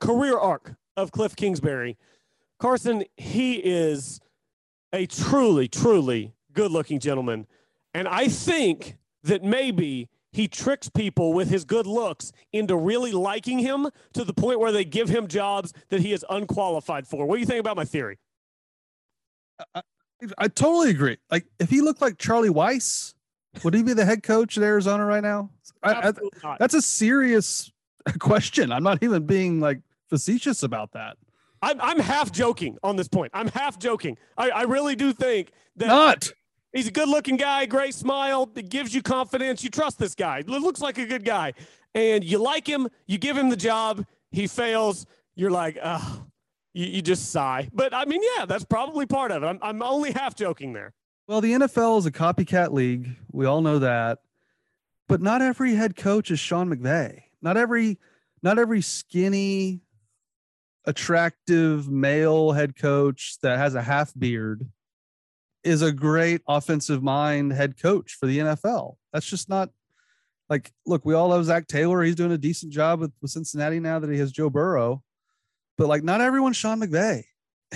[0.00, 1.96] career arc of Cliff Kingsbury,
[2.58, 4.20] Carson, he is
[4.92, 7.46] a truly, truly good looking gentleman.
[7.94, 13.58] And I think that maybe he tricks people with his good looks into really liking
[13.58, 17.24] him to the point where they give him jobs that he is unqualified for.
[17.24, 18.18] What do you think about my theory?
[19.74, 19.80] I,
[20.36, 21.16] I totally agree.
[21.30, 23.14] Like if he looked like Charlie Weis,
[23.64, 25.48] would he be the head coach at Arizona right now?
[25.82, 26.12] I,
[26.44, 27.72] I, that's a serious
[28.18, 28.72] question.
[28.72, 29.80] I'm not even being like
[30.10, 31.16] facetious about that.
[31.62, 33.30] I'm, I'm half joking on this point.
[33.32, 34.18] I'm half joking.
[34.36, 36.30] I, I really do think that Not.
[36.76, 38.50] He's a good looking guy, great smile.
[38.54, 39.64] It gives you confidence.
[39.64, 40.42] You trust this guy.
[40.46, 41.54] Looks like a good guy.
[41.94, 42.88] And you like him.
[43.06, 44.04] You give him the job.
[44.30, 45.06] He fails.
[45.36, 46.26] You're like, oh,
[46.74, 47.70] you, you just sigh.
[47.72, 49.46] But I mean, yeah, that's probably part of it.
[49.46, 50.92] I'm, I'm only half joking there.
[51.26, 53.08] Well, the NFL is a copycat league.
[53.32, 54.18] We all know that.
[55.08, 57.22] But not every head coach is Sean McVay.
[57.40, 57.98] Not every
[58.42, 59.80] not every skinny,
[60.84, 64.68] attractive male head coach that has a half beard
[65.66, 68.94] is a great offensive mind head coach for the NFL.
[69.12, 69.70] That's just not
[70.48, 72.02] like look, we all love Zac Taylor.
[72.02, 75.02] He's doing a decent job with, with Cincinnati now that he has Joe Burrow.
[75.76, 77.24] But like not everyone's Sean McVay.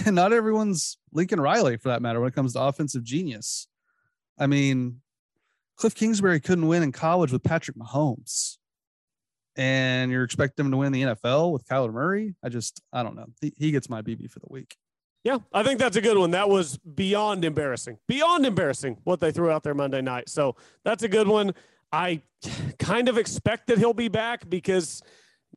[0.07, 3.67] And not everyone's Lincoln Riley for that matter when it comes to offensive genius.
[4.39, 5.01] I mean,
[5.77, 8.59] Cliff Kingsbury couldn't win in college with Patrick Mahomes.
[9.57, 12.37] And you're expecting him to win the NFL with Kyler Murray.
[12.41, 13.27] I just, I don't know.
[13.41, 14.77] He, he gets my BB for the week.
[15.23, 16.31] Yeah, I think that's a good one.
[16.31, 17.99] That was beyond embarrassing.
[18.09, 20.31] Beyond embarrassing what they threw out there Monday night.
[20.31, 21.53] So that's a good one.
[21.93, 22.23] I
[22.79, 25.03] kind of expect that he'll be back because,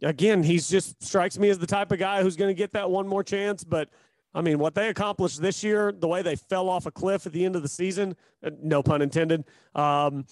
[0.01, 2.89] again, he's just strikes me as the type of guy who's going to get that
[2.89, 3.63] one more chance.
[3.63, 3.89] But
[4.33, 7.31] I mean, what they accomplished this year, the way they fell off a cliff at
[7.33, 9.45] the end of the season, uh, no pun intended,
[9.75, 10.25] um,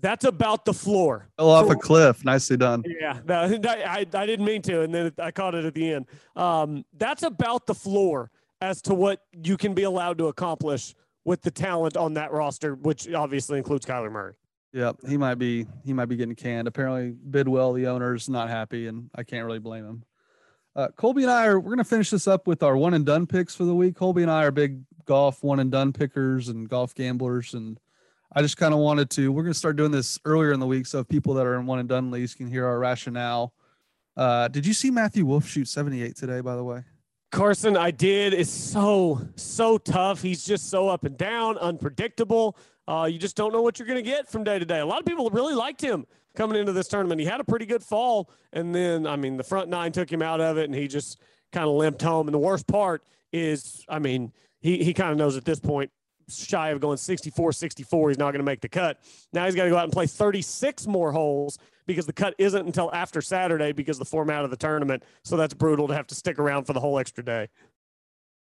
[0.00, 1.28] that's about the floor.
[1.36, 2.24] Fell off For- a cliff.
[2.24, 2.82] Nicely done.
[2.86, 6.06] Yeah, no, I, I didn't mean to, and then I caught it at the end.
[6.36, 8.30] Um, that's about the floor
[8.60, 12.74] as to what you can be allowed to accomplish with the talent on that roster,
[12.74, 14.34] which obviously includes Kyler Murray.
[14.72, 14.96] Yep.
[15.06, 16.66] He might be, he might be getting canned.
[16.66, 20.04] Apparently, Bidwill, the owner's not happy, and I can't really blame him.
[20.74, 23.04] Uh, Colby and I are, we're going to finish this up with our one and
[23.04, 23.94] done picks for the week.
[23.94, 27.52] Colby and I are big golf one and done pickers and golf gamblers.
[27.52, 27.78] And
[28.34, 30.66] I just kind of wanted to, we're going to start doing this earlier in the
[30.66, 30.86] week.
[30.86, 33.52] So if people that are in one and done leagues can hear our rationale.
[34.16, 36.82] Uh, did you see Matthew Wolff shoot 78 today, by the way?
[37.30, 38.32] Carson, I did.
[38.32, 40.22] It's so, so tough.
[40.22, 42.56] He's just so up and down, unpredictable.
[42.88, 44.80] Uh, you just don't know what you're going to get from day to day.
[44.80, 47.20] A lot of people really liked him coming into this tournament.
[47.20, 48.30] He had a pretty good fall.
[48.52, 51.20] And then, I mean, the front nine took him out of it and he just
[51.52, 52.28] kind of limped home.
[52.28, 55.90] And the worst part is, I mean, he, he kind of knows at this point,
[56.36, 59.00] shy of going 64 64, he's not going to make the cut.
[59.32, 62.66] Now he's got to go out and play 36 more holes because the cut isn't
[62.66, 65.02] until after Saturday because the format of the tournament.
[65.24, 67.48] So that's brutal to have to stick around for the whole extra day.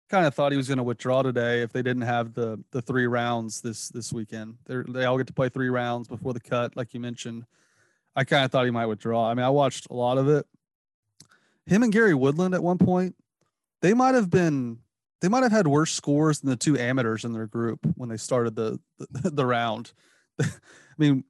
[0.10, 2.82] Kind of thought he was going to withdraw today if they didn't have the the
[2.82, 4.58] three rounds this this weekend.
[4.66, 7.46] They they all get to play three rounds before the cut, like you mentioned.
[8.16, 9.30] I kind of thought he might withdraw.
[9.30, 10.46] I mean, I watched a lot of it.
[11.66, 13.16] Him and Gary Woodland at one point,
[13.82, 14.80] they might have been
[15.26, 18.18] they might have had worse scores than the two amateurs in their group when they
[18.18, 19.92] started the the, the round.
[20.40, 20.48] I
[21.00, 21.24] mean,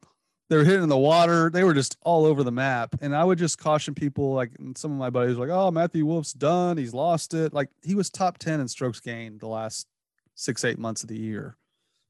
[0.50, 1.50] they were hitting the water.
[1.50, 2.94] They were just all over the map.
[3.00, 6.34] And I would just caution people, like some of my buddies like, oh, Matthew Wolff's
[6.34, 6.76] done.
[6.76, 7.54] He's lost it.
[7.54, 9.88] Like he was top 10 in strokes gained the last
[10.34, 11.56] six, eight months of the year.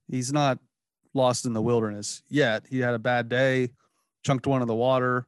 [0.10, 0.58] He's not
[1.14, 2.66] lost in the wilderness yet.
[2.68, 3.70] He had a bad day,
[4.24, 5.28] chunked one in the water.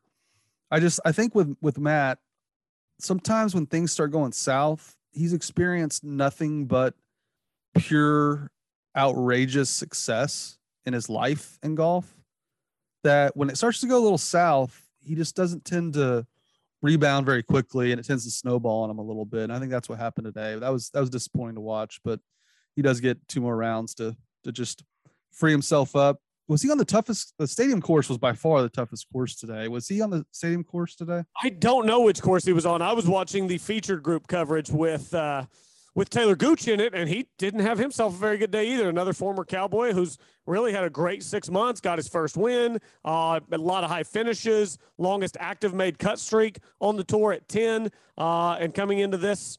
[0.72, 2.18] I just I think with with Matt,
[3.00, 6.94] sometimes when things start going south, he's experienced nothing but
[7.76, 8.52] pure
[8.96, 12.16] outrageous success in his life in golf
[13.04, 16.26] that when it starts to go a little south, he just doesn't tend to
[16.82, 19.44] rebound very quickly and it tends to snowball on him a little bit.
[19.44, 20.58] And I think that's what happened today.
[20.58, 22.20] That was that was disappointing to watch, but
[22.76, 24.84] he does get two more rounds to to just
[25.32, 27.34] free himself up, was he on the toughest?
[27.38, 29.68] The stadium course was by far the toughest course today.
[29.68, 31.24] Was he on the stadium course today?
[31.42, 32.82] I don't know which course he was on.
[32.82, 35.46] I was watching the featured group coverage with uh,
[35.98, 38.88] with Taylor Gooch in it, and he didn't have himself a very good day either.
[38.88, 43.40] Another former Cowboy who's really had a great six months, got his first win, uh,
[43.52, 47.90] a lot of high finishes, longest active made cut streak on the tour at 10.
[48.16, 49.58] Uh, and coming into this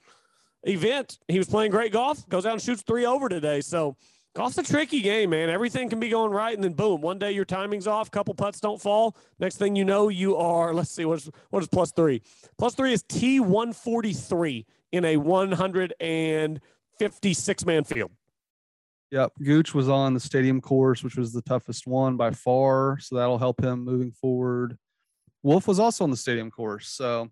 [0.62, 3.60] event, he was playing great golf, goes out and shoots three over today.
[3.60, 3.96] So,
[4.38, 5.50] Golf's a tricky game, man.
[5.50, 8.60] Everything can be going right, and then boom, one day your timing's off, couple putts
[8.60, 9.16] don't fall.
[9.40, 10.72] Next thing you know, you are.
[10.72, 12.22] Let's see, what is what is plus three?
[12.56, 18.12] Plus three is T one forty three in a 156 man field.
[19.10, 19.32] Yep.
[19.42, 23.00] Gooch was on the stadium course, which was the toughest one by far.
[23.00, 24.78] So that'll help him moving forward.
[25.42, 26.86] Wolff was also on the stadium course.
[26.86, 27.28] So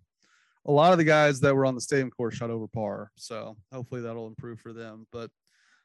[0.64, 3.12] a lot of the guys that were on the stadium course shot over par.
[3.14, 5.06] So hopefully that'll improve for them.
[5.12, 5.30] But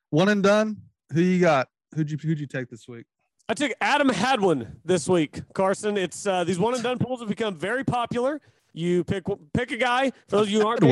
[0.10, 0.82] one and done.
[1.12, 1.68] Who you got?
[1.96, 3.06] Who'd you who'd you take this week?
[3.50, 5.98] I took Adam Hadwin this week, Carson.
[5.98, 8.40] It's uh, these one and done pools have become very popular.
[8.74, 10.12] You pick pick a guy.
[10.30, 10.90] For those of you who aren't big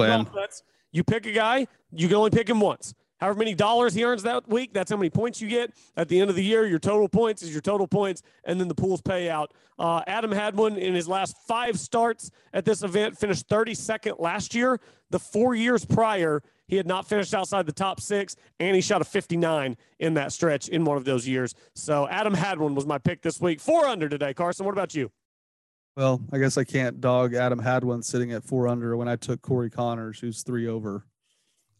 [0.91, 1.67] you pick a guy.
[1.91, 2.93] You can only pick him once.
[3.19, 5.73] However many dollars he earns that week, that's how many points you get.
[5.97, 8.69] At the end of the year, your total points is your total points, and then
[8.69, 9.53] the pools pay out.
[9.77, 14.79] Uh, Adam Hadwin, in his last five starts at this event, finished 32nd last year.
[15.09, 19.01] The four years prior, he had not finished outside the top six, and he shot
[19.01, 21.55] a 59 in that stretch in one of those years.
[21.73, 23.59] So Adam Hadwin was my pick this week.
[23.59, 24.33] Four under today.
[24.33, 25.11] Carson, what about you?
[25.97, 29.41] Well, I guess I can't dog Adam Hadwin sitting at four under when I took
[29.41, 31.05] Corey Conners, who's three over.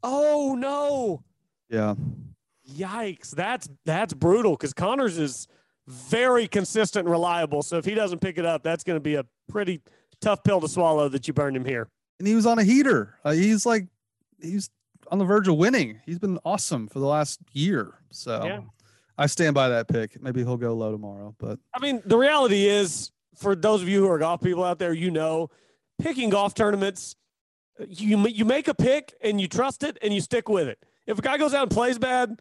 [0.01, 1.23] Oh no!
[1.69, 1.95] Yeah.
[2.69, 3.31] Yikes!
[3.31, 5.47] That's that's brutal because Conners is
[5.87, 7.61] very consistent and reliable.
[7.61, 9.81] So if he doesn't pick it up, that's going to be a pretty
[10.19, 11.87] tough pill to swallow that you burned him here.
[12.19, 13.17] And he was on a heater.
[13.23, 13.87] Uh, he's like
[14.41, 14.69] he's
[15.09, 16.01] on the verge of winning.
[16.05, 17.93] He's been awesome for the last year.
[18.11, 18.59] So yeah.
[19.17, 20.21] I stand by that pick.
[20.21, 21.35] Maybe he'll go low tomorrow.
[21.37, 24.79] But I mean, the reality is for those of you who are golf people out
[24.79, 25.49] there, you know,
[26.01, 27.15] picking golf tournaments,
[27.87, 30.83] you you make a pick and you trust it and you stick with it.
[31.07, 32.39] If a guy goes out and plays bad,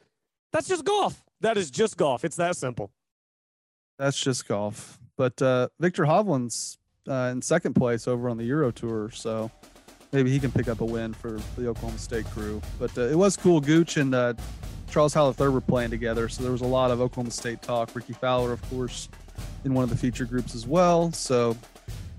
[0.52, 1.24] that's just golf.
[1.40, 2.24] That is just golf.
[2.24, 2.90] It's that simple.
[3.98, 4.98] That's just golf.
[5.16, 9.50] But uh, Viktor Hovland's uh, in second place over on the Euro Tour, so
[10.12, 12.60] maybe he can pick up a win for the Oklahoma State crew.
[12.78, 13.60] But uh, it was cool.
[13.60, 14.34] Gooch and uh,
[14.90, 17.94] Charles Howell III were playing together, so there was a lot of Oklahoma State talk.
[17.94, 19.08] Rickie Fowler, of course,
[19.64, 21.12] in one of the feature groups as well.
[21.12, 21.56] So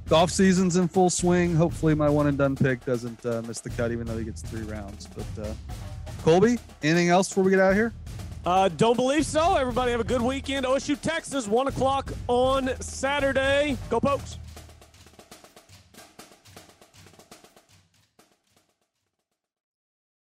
[0.07, 1.55] golf season's in full swing.
[1.55, 4.41] Hopefully, my one and done pick doesn't uh, miss the cut, even though he gets
[4.41, 5.07] three rounds.
[5.07, 5.53] But uh,
[6.23, 7.93] Colby, anything else before we get out of here?
[8.45, 9.55] Uh, don't believe so.
[9.55, 10.65] Everybody have a good weekend.
[10.65, 13.77] OSU Texas, one o'clock on Saturday.
[13.89, 14.37] Go Pokes.